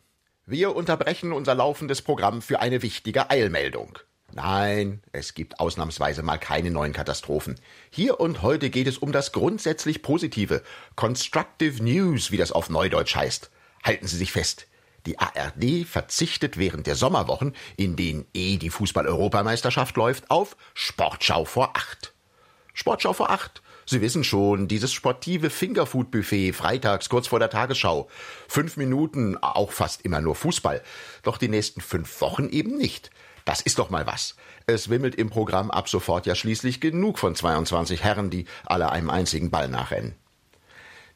Wir 0.45 0.75
unterbrechen 0.75 1.33
unser 1.33 1.55
laufendes 1.55 2.03
Programm 2.03 2.43
für 2.43 2.59
eine 2.59 2.83
wichtige 2.83 3.31
Eilmeldung. 3.31 4.01
Nein, 4.33 5.05
es 5.12 5.35
gibt 5.35 5.61
ausnahmsweise 5.61 6.25
mal 6.25 6.39
keine 6.39 6.73
neuen 6.73 6.93
Katastrophen. 6.93 7.61
Hier 7.91 8.19
und 8.19 8.43
heute 8.43 8.71
geht 8.71 8.89
es 8.89 8.99
um 8.99 9.12
das 9.12 9.31
grundsätzlich 9.31 10.03
Positive. 10.03 10.62
Constructive 10.97 11.81
News, 11.81 12.33
wie 12.33 12.39
das 12.39 12.51
auf 12.51 12.71
Neudeutsch 12.71 13.15
heißt. 13.15 13.49
Halten 13.85 14.09
Sie 14.09 14.17
sich 14.17 14.33
fest. 14.33 14.67
Die 15.07 15.21
ARD 15.21 15.87
verzichtet 15.87 16.59
während 16.59 16.89
der 16.89 16.97
Sommerwochen, 16.97 17.55
in 17.77 17.95
denen 17.95 18.27
eh 18.35 18.57
die 18.57 18.71
Fußball-Europameisterschaft 18.71 19.97
läuft, 19.97 20.29
auf 20.29 20.57
Sportschau 20.75 21.45
vor 21.45 21.77
acht. 21.77 22.15
Sportschau 22.75 23.12
vor 23.12 23.31
acht. 23.31 23.62
Sie 23.88 24.01
wissen 24.01 24.25
schon, 24.25 24.66
dieses 24.66 24.92
sportive 24.92 25.49
Fingerfood-Buffet 25.49 26.53
freitags 26.53 27.09
kurz 27.09 27.29
vor 27.29 27.38
der 27.38 27.51
Tagesschau. 27.51 28.09
Fünf 28.49 28.77
Minuten, 28.77 29.37
auch 29.37 29.70
fast 29.70 30.03
immer 30.03 30.20
nur 30.20 30.35
Fußball. 30.35 30.83
Doch 31.22 31.38
die 31.38 31.49
nächsten 31.49 31.81
fünf 31.81 32.20
Wochen 32.20 32.49
eben 32.49 32.77
nicht. 32.77 33.12
Das 33.44 33.61
ist 33.61 33.79
doch 33.79 33.88
mal 33.88 34.05
was. 34.05 34.35
Es 34.66 34.88
wimmelt 34.88 35.14
im 35.14 35.31
Programm 35.31 35.70
ab 35.70 35.88
sofort 35.88 36.27
ja 36.27 36.35
schließlich 36.35 36.81
genug 36.81 37.20
von 37.20 37.37
22 37.37 38.03
Herren, 38.03 38.29
die 38.29 38.46
alle 38.64 38.90
einem 38.90 39.09
einzigen 39.09 39.53
Ball 39.53 39.68
nachrennen. 39.68 40.16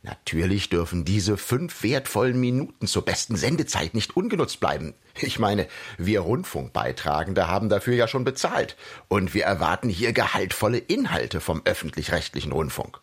Natürlich 0.03 0.71
dürfen 0.71 1.05
diese 1.05 1.37
fünf 1.37 1.83
wertvollen 1.83 2.41
Minuten 2.41 2.87
zur 2.87 3.05
besten 3.05 3.37
Sendezeit 3.37 3.93
nicht 3.93 4.17
ungenutzt 4.17 4.59
bleiben. 4.59 4.95
Ich 5.21 5.39
meine, 5.39 5.67
wir 5.99 6.21
Rundfunkbeitragende 6.21 7.49
haben 7.49 7.69
dafür 7.69 7.95
ja 7.95 8.09
schon 8.09 8.25
bezahlt. 8.25 8.77
Und 9.09 9.35
wir 9.35 9.45
erwarten 9.45 9.91
hier 9.91 10.15
gehaltvolle 10.15 10.79
Inhalte 10.79 11.41
vom 11.41 11.61
öffentlich-rechtlichen 11.65 12.53
Rundfunk. 12.53 13.01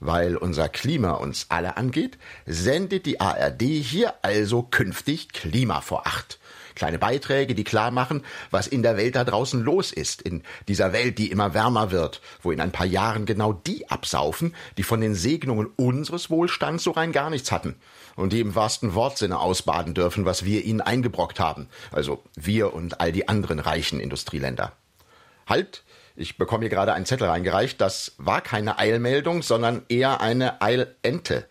Weil 0.00 0.36
unser 0.36 0.68
Klima 0.68 1.12
uns 1.12 1.46
alle 1.50 1.76
angeht, 1.76 2.18
sendet 2.46 3.06
die 3.06 3.20
ARD 3.20 3.62
hier 3.62 4.14
also 4.22 4.62
künftig 4.62 5.28
Klima 5.28 5.82
vor 5.82 6.06
acht. 6.06 6.38
Kleine 6.74 6.98
Beiträge, 6.98 7.54
die 7.54 7.64
klar 7.64 7.90
machen, 7.90 8.24
was 8.50 8.66
in 8.66 8.82
der 8.82 8.96
Welt 8.96 9.14
da 9.14 9.24
draußen 9.24 9.60
los 9.60 9.92
ist, 9.92 10.22
in 10.22 10.42
dieser 10.66 10.94
Welt, 10.94 11.18
die 11.18 11.30
immer 11.30 11.52
wärmer 11.52 11.90
wird, 11.90 12.22
wo 12.42 12.52
in 12.52 12.60
ein 12.60 12.72
paar 12.72 12.86
Jahren 12.86 13.26
genau 13.26 13.52
die 13.52 13.90
absaufen, 13.90 14.54
die 14.78 14.82
von 14.82 15.02
den 15.02 15.14
Segnungen 15.14 15.68
unseres 15.76 16.30
Wohlstands 16.30 16.84
so 16.84 16.92
rein 16.92 17.12
gar 17.12 17.28
nichts 17.28 17.52
hatten 17.52 17.74
und 18.16 18.32
die 18.32 18.40
im 18.40 18.54
wahrsten 18.54 18.94
Wortsinne 18.94 19.38
ausbaden 19.38 19.92
dürfen, 19.92 20.24
was 20.24 20.46
wir 20.46 20.64
ihnen 20.64 20.80
eingebrockt 20.80 21.40
haben, 21.40 21.68
also 21.92 22.22
wir 22.34 22.72
und 22.72 23.00
all 23.00 23.12
die 23.12 23.28
anderen 23.28 23.58
reichen 23.58 24.00
Industrieländer. 24.00 24.72
Halt, 25.46 25.82
ich 26.20 26.36
bekomme 26.36 26.62
hier 26.62 26.70
gerade 26.70 26.92
einen 26.92 27.06
Zettel 27.06 27.28
reingereicht, 27.28 27.80
das 27.80 28.12
war 28.18 28.40
keine 28.40 28.78
Eilmeldung, 28.78 29.42
sondern 29.42 29.82
eher 29.88 30.20
eine 30.20 30.60
Eilente. 30.60 31.48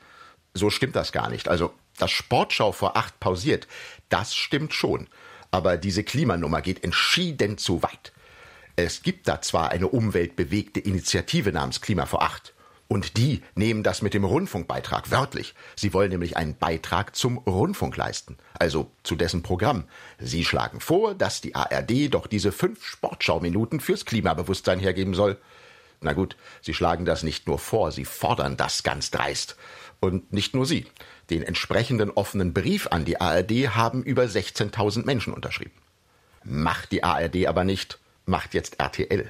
So 0.54 0.70
stimmt 0.70 0.96
das 0.96 1.12
gar 1.12 1.30
nicht. 1.30 1.48
Also, 1.48 1.74
dass 1.98 2.12
Sportschau 2.12 2.72
vor 2.72 2.96
acht 2.96 3.20
pausiert, 3.20 3.68
das 4.10 4.36
stimmt 4.36 4.74
schon. 4.74 5.08
Aber 5.52 5.78
diese 5.78 6.04
Klimanummer 6.04 6.62
geht 6.62 6.84
entschieden 6.84 7.58
zu 7.58 7.82
weit. 7.82 8.14
Es 8.76 9.02
gibt 9.02 9.28
da 9.28 9.42
zwar 9.42 9.72
eine 9.72 9.88
umweltbewegte 9.88 10.80
Initiative 10.80 11.52
namens 11.52 11.82
Klima 11.82 12.06
vor 12.06 12.22
acht. 12.22 12.54
Und 12.92 13.18
die 13.18 13.44
nehmen 13.54 13.84
das 13.84 14.02
mit 14.02 14.16
dem 14.16 14.24
Rundfunkbeitrag 14.24 15.12
wörtlich. 15.12 15.54
Sie 15.76 15.94
wollen 15.94 16.10
nämlich 16.10 16.38
einen 16.38 16.58
Beitrag 16.58 17.16
zum 17.16 17.38
Rundfunk 17.38 17.96
leisten, 17.96 18.36
also 18.58 18.90
zu 19.04 19.16
dessen 19.16 19.44
Programm. 19.44 19.84
Sie 20.18 20.44
schlagen 20.44 20.80
vor, 20.80 21.14
dass 21.14 21.40
die 21.40 21.54
ARD 21.54 22.12
doch 22.12 22.26
diese 22.26 22.52
fünf 22.52 22.84
Sportschauminuten 22.84 23.80
fürs 23.80 24.06
Klimabewusstsein 24.06 24.80
hergeben 24.80 25.14
soll. 25.14 25.38
Na 26.02 26.14
gut, 26.14 26.36
sie 26.62 26.74
schlagen 26.74 27.06
das 27.06 27.22
nicht 27.22 27.46
nur 27.46 27.60
vor, 27.60 27.92
sie 27.92 28.06
fordern 28.06 28.58
das 28.58 28.82
ganz 28.82 29.12
dreist. 29.12 29.56
Und 30.00 30.34
nicht 30.34 30.56
nur 30.56 30.66
sie. 30.66 30.88
Den 31.30 31.44
entsprechenden 31.44 32.10
offenen 32.10 32.54
Brief 32.54 32.88
an 32.88 33.06
die 33.06 33.22
ARD 33.22 33.76
haben 33.76 34.02
über 34.02 34.24
16.000 34.24 35.06
Menschen 35.06 35.34
unterschrieben. 35.34 35.76
Macht 36.44 36.92
die 36.92 37.04
ARD 37.04 37.46
aber 37.46 37.66
nicht, 37.66 38.00
macht 38.26 38.56
jetzt 38.56 38.80
RTL. 38.80 39.30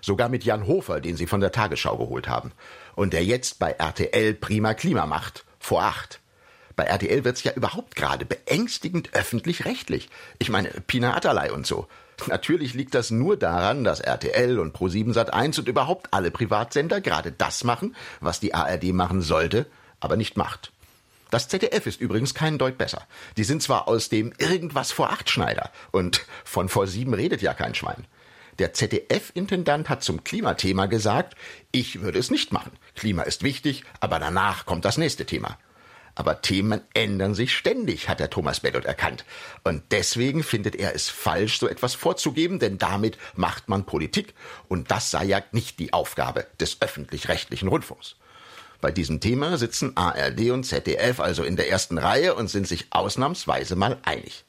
Sogar 0.00 0.28
mit 0.28 0.44
Jan 0.44 0.66
Hofer, 0.66 1.00
den 1.00 1.16
sie 1.16 1.26
von 1.26 1.40
der 1.40 1.52
Tagesschau 1.52 1.96
geholt 1.96 2.28
haben. 2.28 2.52
Und 2.94 3.12
der 3.12 3.24
jetzt 3.24 3.58
bei 3.58 3.72
RTL 3.72 4.34
prima 4.34 4.74
Klima 4.74 5.06
macht. 5.06 5.44
Vor 5.58 5.82
acht. 5.82 6.20
Bei 6.76 6.84
RTL 6.84 7.24
wird's 7.24 7.42
ja 7.44 7.52
überhaupt 7.52 7.96
gerade 7.96 8.24
beängstigend 8.24 9.12
öffentlich-rechtlich. 9.12 10.08
Ich 10.38 10.48
meine, 10.48 10.70
Pina 10.86 11.14
Atalay 11.14 11.50
und 11.50 11.66
so. 11.66 11.86
Natürlich 12.26 12.74
liegt 12.74 12.94
das 12.94 13.10
nur 13.10 13.36
daran, 13.36 13.84
dass 13.84 14.00
RTL 14.00 14.58
und 14.58 14.76
Pro7 14.76 15.14
Sat1 15.14 15.58
und 15.58 15.68
überhaupt 15.68 16.12
alle 16.12 16.30
Privatsender 16.30 17.00
gerade 17.00 17.32
das 17.32 17.64
machen, 17.64 17.96
was 18.20 18.40
die 18.40 18.54
ARD 18.54 18.92
machen 18.92 19.22
sollte, 19.22 19.66
aber 20.00 20.16
nicht 20.16 20.36
macht. 20.36 20.72
Das 21.30 21.48
ZDF 21.48 21.86
ist 21.86 22.00
übrigens 22.00 22.34
kein 22.34 22.58
Deut 22.58 22.76
besser. 22.76 23.06
Die 23.36 23.44
sind 23.44 23.62
zwar 23.62 23.86
aus 23.86 24.08
dem 24.08 24.32
irgendwas 24.38 24.90
vor 24.90 25.10
acht 25.10 25.30
Schneider 25.30 25.70
und 25.92 26.26
von 26.44 26.68
vor 26.68 26.86
sieben 26.86 27.14
redet 27.14 27.40
ja 27.40 27.54
kein 27.54 27.74
Schwein. 27.74 28.06
Der 28.60 28.74
ZDF-Intendant 28.74 29.88
hat 29.88 30.02
zum 30.02 30.22
Klimathema 30.22 30.84
gesagt, 30.84 31.34
ich 31.72 32.02
würde 32.02 32.18
es 32.18 32.30
nicht 32.30 32.52
machen. 32.52 32.72
Klima 32.94 33.22
ist 33.22 33.42
wichtig, 33.42 33.84
aber 34.00 34.18
danach 34.18 34.66
kommt 34.66 34.84
das 34.84 34.98
nächste 34.98 35.24
Thema. 35.24 35.56
Aber 36.14 36.42
Themen 36.42 36.82
ändern 36.92 37.34
sich 37.34 37.56
ständig, 37.56 38.10
hat 38.10 38.20
der 38.20 38.28
Thomas 38.28 38.60
Bellot 38.60 38.84
erkannt. 38.84 39.24
Und 39.64 39.82
deswegen 39.92 40.42
findet 40.42 40.76
er 40.76 40.94
es 40.94 41.08
falsch, 41.08 41.58
so 41.58 41.68
etwas 41.68 41.94
vorzugeben, 41.94 42.58
denn 42.58 42.76
damit 42.76 43.16
macht 43.34 43.70
man 43.70 43.86
Politik. 43.86 44.34
Und 44.68 44.90
das 44.90 45.10
sei 45.10 45.24
ja 45.24 45.42
nicht 45.52 45.78
die 45.78 45.94
Aufgabe 45.94 46.46
des 46.60 46.82
öffentlich-rechtlichen 46.82 47.68
Rundfunks. 47.68 48.16
Bei 48.82 48.90
diesem 48.90 49.20
Thema 49.20 49.56
sitzen 49.56 49.96
ARD 49.96 50.50
und 50.50 50.64
ZDF 50.64 51.18
also 51.18 51.44
in 51.44 51.56
der 51.56 51.70
ersten 51.70 51.96
Reihe 51.96 52.34
und 52.34 52.48
sind 52.48 52.68
sich 52.68 52.88
ausnahmsweise 52.90 53.74
mal 53.74 53.98
einig. 54.02 54.44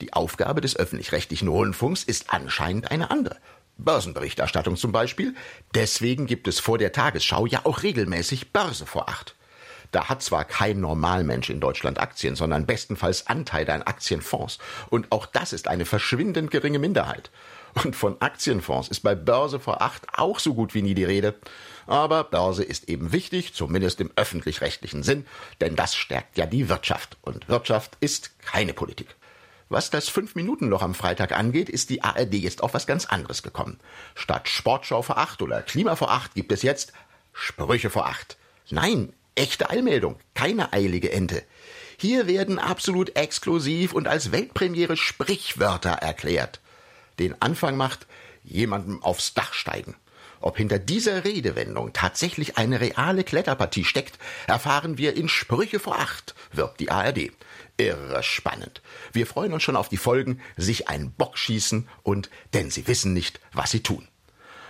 Die 0.00 0.12
Aufgabe 0.12 0.60
des 0.60 0.76
öffentlich-rechtlichen 0.76 1.48
Rundfunks 1.48 2.04
ist 2.04 2.32
anscheinend 2.32 2.90
eine 2.90 3.10
andere. 3.10 3.36
Börsenberichterstattung 3.76 4.76
zum 4.76 4.92
Beispiel. 4.92 5.34
Deswegen 5.74 6.26
gibt 6.26 6.48
es 6.48 6.60
vor 6.60 6.78
der 6.78 6.92
Tagesschau 6.92 7.46
ja 7.46 7.60
auch 7.64 7.82
regelmäßig 7.82 8.52
Börse 8.52 8.86
vor 8.86 9.08
acht. 9.08 9.36
Da 9.92 10.08
hat 10.08 10.22
zwar 10.22 10.44
kein 10.44 10.80
Normalmensch 10.80 11.50
in 11.50 11.60
Deutschland 11.60 11.98
Aktien, 11.98 12.36
sondern 12.36 12.66
bestenfalls 12.66 13.26
Anteile 13.26 13.72
an 13.72 13.82
Aktienfonds. 13.82 14.58
Und 14.88 15.10
auch 15.10 15.26
das 15.26 15.52
ist 15.52 15.66
eine 15.66 15.84
verschwindend 15.84 16.50
geringe 16.50 16.78
Minderheit. 16.78 17.30
Und 17.84 17.96
von 17.96 18.20
Aktienfonds 18.20 18.88
ist 18.88 19.00
bei 19.00 19.14
Börse 19.14 19.60
vor 19.60 19.82
acht 19.82 20.06
auch 20.16 20.38
so 20.38 20.54
gut 20.54 20.74
wie 20.74 20.82
nie 20.82 20.94
die 20.94 21.04
Rede. 21.04 21.34
Aber 21.86 22.24
Börse 22.24 22.62
ist 22.62 22.88
eben 22.88 23.12
wichtig, 23.12 23.54
zumindest 23.54 24.00
im 24.00 24.12
öffentlich-rechtlichen 24.14 25.02
Sinn, 25.02 25.26
denn 25.60 25.76
das 25.76 25.96
stärkt 25.96 26.38
ja 26.38 26.46
die 26.46 26.68
Wirtschaft. 26.68 27.16
Und 27.22 27.48
Wirtschaft 27.48 27.96
ist 28.00 28.38
keine 28.40 28.74
Politik. 28.74 29.16
Was 29.70 29.88
das 29.88 30.08
Fünf-Minuten-Loch 30.08 30.82
am 30.82 30.94
Freitag 30.94 31.30
angeht, 31.30 31.68
ist 31.68 31.90
die 31.90 32.02
ARD 32.02 32.34
jetzt 32.34 32.60
auf 32.60 32.74
was 32.74 32.88
ganz 32.88 33.06
anderes 33.06 33.44
gekommen. 33.44 33.78
Statt 34.16 34.48
Sportschau 34.48 35.02
vor 35.02 35.16
acht 35.16 35.42
oder 35.42 35.62
Klima 35.62 35.94
vor 35.94 36.10
acht 36.10 36.34
gibt 36.34 36.50
es 36.50 36.62
jetzt 36.62 36.92
Sprüche 37.32 37.88
vor 37.88 38.06
acht. 38.06 38.36
Nein, 38.70 39.12
echte 39.36 39.70
Eilmeldung, 39.70 40.18
keine 40.34 40.72
eilige 40.72 41.12
Ente. 41.12 41.44
Hier 41.96 42.26
werden 42.26 42.58
absolut 42.58 43.14
exklusiv 43.14 43.92
und 43.92 44.08
als 44.08 44.32
Weltpremiere 44.32 44.96
Sprichwörter 44.96 45.92
erklärt. 45.92 46.60
Den 47.20 47.40
Anfang 47.40 47.76
macht 47.76 48.08
jemandem 48.42 49.00
aufs 49.04 49.34
Dach 49.34 49.52
steigen. 49.52 49.94
Ob 50.40 50.56
hinter 50.56 50.78
dieser 50.78 51.24
Redewendung 51.24 51.92
tatsächlich 51.92 52.56
eine 52.56 52.80
reale 52.80 53.24
Kletterpartie 53.24 53.84
steckt, 53.84 54.18
erfahren 54.46 54.96
wir 54.96 55.14
in 55.14 55.28
Sprüche 55.28 55.78
vor 55.78 55.98
acht, 55.98 56.34
wirbt 56.52 56.80
die 56.80 56.90
ARD. 56.90 57.32
Irre 57.76 58.22
spannend. 58.22 58.82
Wir 59.12 59.26
freuen 59.26 59.52
uns 59.52 59.62
schon 59.62 59.76
auf 59.76 59.88
die 59.88 59.96
Folgen, 59.96 60.40
sich 60.56 60.88
einen 60.88 61.12
Bock 61.12 61.38
schießen 61.38 61.88
und 62.02 62.30
denn 62.54 62.70
sie 62.70 62.86
wissen 62.86 63.12
nicht, 63.12 63.40
was 63.52 63.70
sie 63.70 63.82
tun. 63.82 64.06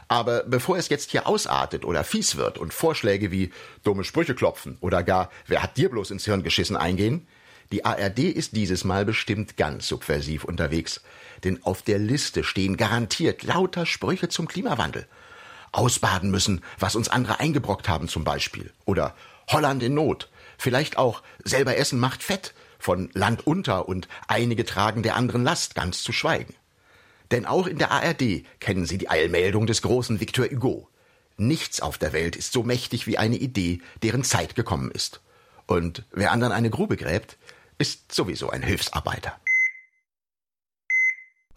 Aber 0.09 0.43
bevor 0.43 0.77
es 0.77 0.89
jetzt 0.89 1.13
hier 1.13 1.29
ausartet 1.29 1.85
oder 1.85 2.03
fies 2.03 2.35
wird 2.35 2.59
und 2.59 2.75
Vorschläge 2.75 3.31
wie 3.31 3.53
dumme 3.85 4.03
Sprüche 4.03 4.35
klopfen 4.35 4.77
oder 4.81 5.05
gar 5.05 5.31
wer 5.47 5.63
hat 5.63 5.77
dir 5.77 5.89
bloß 5.89 6.11
ins 6.11 6.25
Hirn 6.25 6.43
geschissen 6.43 6.77
eingehen, 6.77 7.29
die 7.71 7.85
ARD 7.85 8.19
ist 8.19 8.57
dieses 8.57 8.83
Mal 8.83 9.05
bestimmt 9.05 9.57
ganz 9.57 9.87
subversiv 9.87 10.43
unterwegs, 10.43 11.01
denn 11.45 11.63
auf 11.63 11.83
der 11.83 12.01
Liste 12.01 12.43
stehen 12.43 12.77
garantiert 12.77 13.45
lauter 13.45 13.87
Sprüche 13.87 14.29
zum 14.29 14.49
Klimawandel 14.49 15.07
ausbaden 15.73 16.31
müssen, 16.31 16.63
was 16.79 16.97
uns 16.97 17.09
andere 17.09 17.41
eingebrockt 17.41 17.89
haben 17.89 18.09
zum 18.09 18.25
Beispiel. 18.25 18.73
Oder 18.85 19.15
Holland 19.49 19.83
in 19.83 19.95
Not. 19.95 20.29
Vielleicht 20.59 20.99
auch 20.99 21.23
selber 21.45 21.77
Essen 21.77 21.99
macht 21.99 22.23
fett 22.23 22.55
von 22.79 23.11
Land 23.13 23.47
unter 23.47 23.89
und 23.89 24.09
einige 24.29 24.65
tragen 24.65 25.03
der 25.03 25.17
anderen 25.17 25.45
Last, 25.45 25.75
ganz 25.75 26.03
zu 26.03 26.13
schweigen. 26.13 26.55
Denn 27.31 27.47
auch 27.47 27.67
in 27.67 27.79
der 27.79 27.91
ARD 27.93 28.45
kennen 28.59 28.87
Sie 28.87 28.99
die 28.99 29.09
Eilmeldung 29.09 29.67
des 29.67 29.83
großen 29.83 30.21
Victor 30.21 30.47
Hugo. 30.47 30.89
Nichts 31.37 31.81
auf 31.81 31.97
der 31.97 32.13
Welt 32.13 32.37
ist 32.37 32.53
so 32.53 32.63
mächtig 32.63 33.07
wie 33.07 33.19
eine 33.19 33.37
Idee, 33.37 33.81
deren 34.03 34.25
Zeit 34.25 34.55
gekommen 34.55 34.91
ist. 34.91 35.21
Und 35.67 36.05
wer 36.11 36.33
anderen 36.33 36.53
eine 36.53 36.71
Grube 36.71 36.97
gräbt, 36.97 37.39
ist 37.79 38.13
sowieso 38.13 38.51
ein 38.51 38.63
Hilfsarbeiter. 38.63 39.39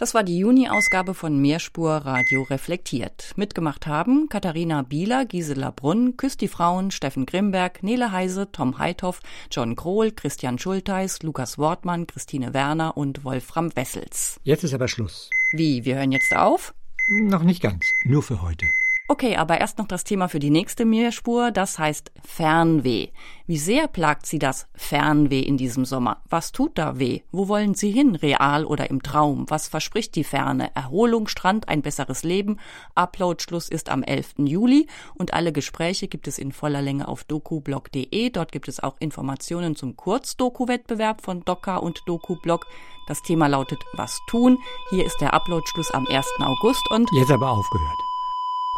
Das 0.04 0.13
war 0.13 0.24
die 0.24 0.38
Juni-Ausgabe 0.38 1.13
von 1.13 1.39
Mehrspur 1.42 1.89
Radio 1.89 2.44
Reflektiert. 2.44 3.32
Mitgemacht 3.38 3.88
haben 3.88 4.28
Katharina 4.28 4.82
Bieler, 4.82 5.24
Gisela 5.24 5.72
Brunn, 5.72 6.18
Küsti 6.18 6.50
Frauen, 6.50 6.92
Steffen 6.92 7.26
Grimberg, 7.26 7.82
Nele 7.84 8.12
Heise, 8.12 8.52
Tom 8.52 8.80
Heithoff, 8.80 9.22
John 9.50 9.78
Krohl, 9.78 10.12
Christian 10.12 10.60
Schulteis, 10.60 11.24
Lukas 11.24 11.58
Wortmann, 11.58 12.06
Christine 12.06 12.54
Werner 12.54 12.98
und 12.98 13.24
Wolfram 13.24 13.74
Wessels. 13.78 14.42
Jetzt 14.44 14.66
ist 14.66 14.74
aber 14.74 14.89
Schluss. 14.89 15.30
Wie, 15.54 15.86
wir 15.86 15.96
hören 15.96 16.12
jetzt 16.12 16.36
auf? 16.36 16.74
Noch 17.08 17.44
nicht 17.44 17.62
ganz, 17.62 17.86
nur 18.04 18.24
für 18.24 18.42
heute. 18.42 18.66
Okay, 19.13 19.36
aber 19.36 19.62
erst 19.62 19.78
noch 19.78 19.88
das 19.88 20.04
Thema 20.04 20.28
für 20.28 20.39
die 20.39 20.49
nächste 20.49 20.86
Meerspur, 20.86 21.52
das 21.52 21.78
heißt 21.78 22.12
Fernweh. 22.26 23.10
Wie 23.45 23.60
sehr 23.60 23.88
plagt 23.88 24.26
Sie 24.26 24.39
das 24.39 24.67
Fernweh 24.73 25.41
in 25.41 25.56
diesem 25.56 25.86
Sommer? 25.86 26.23
Was 26.32 26.52
tut 26.52 26.80
da 26.80 26.97
weh? 26.97 27.21
Wo 27.32 27.47
wollen 27.47 27.76
Sie 27.76 27.91
hin, 27.91 28.15
real 28.15 28.65
oder 28.65 28.89
im 28.89 29.04
Traum? 29.04 29.45
Was 29.49 29.67
verspricht 29.67 30.15
die 30.15 30.23
Ferne? 30.23 30.71
Erholung, 30.73 31.28
Strand, 31.28 31.69
ein 31.69 31.84
besseres 31.84 32.23
Leben? 32.23 32.58
Upload-Schluss 32.95 33.69
ist 33.69 33.89
am 33.89 34.02
11. 34.02 34.34
Juli 34.39 34.88
und 35.13 35.36
alle 35.36 35.52
Gespräche 35.52 36.08
gibt 36.08 36.28
es 36.28 36.39
in 36.39 36.52
voller 36.52 36.82
Länge 36.82 37.08
auf 37.08 37.23
dokublog.de. 37.23 38.32
Dort 38.32 38.52
gibt 38.52 38.67
es 38.67 38.82
auch 38.82 38.95
Informationen 38.97 39.76
zum 39.76 39.95
Kurzdoku-Wettbewerb 39.95 41.21
von 41.21 41.41
Doka 41.45 41.78
und 41.78 42.02
Dokublog. 42.08 42.65
Das 43.08 43.21
Thema 43.21 43.45
lautet 43.45 43.78
Was 43.93 44.19
tun? 44.26 44.58
Hier 44.89 45.06
ist 45.06 45.21
der 45.21 45.36
Upload-Schluss 45.36 45.91
am 45.91 46.08
1. 46.08 46.26
August 46.39 46.89
und 46.89 47.08
Jetzt 47.13 47.30
aber 47.30 47.52
aufgehört. 47.52 48.12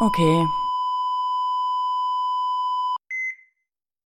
Okay, 0.01 0.45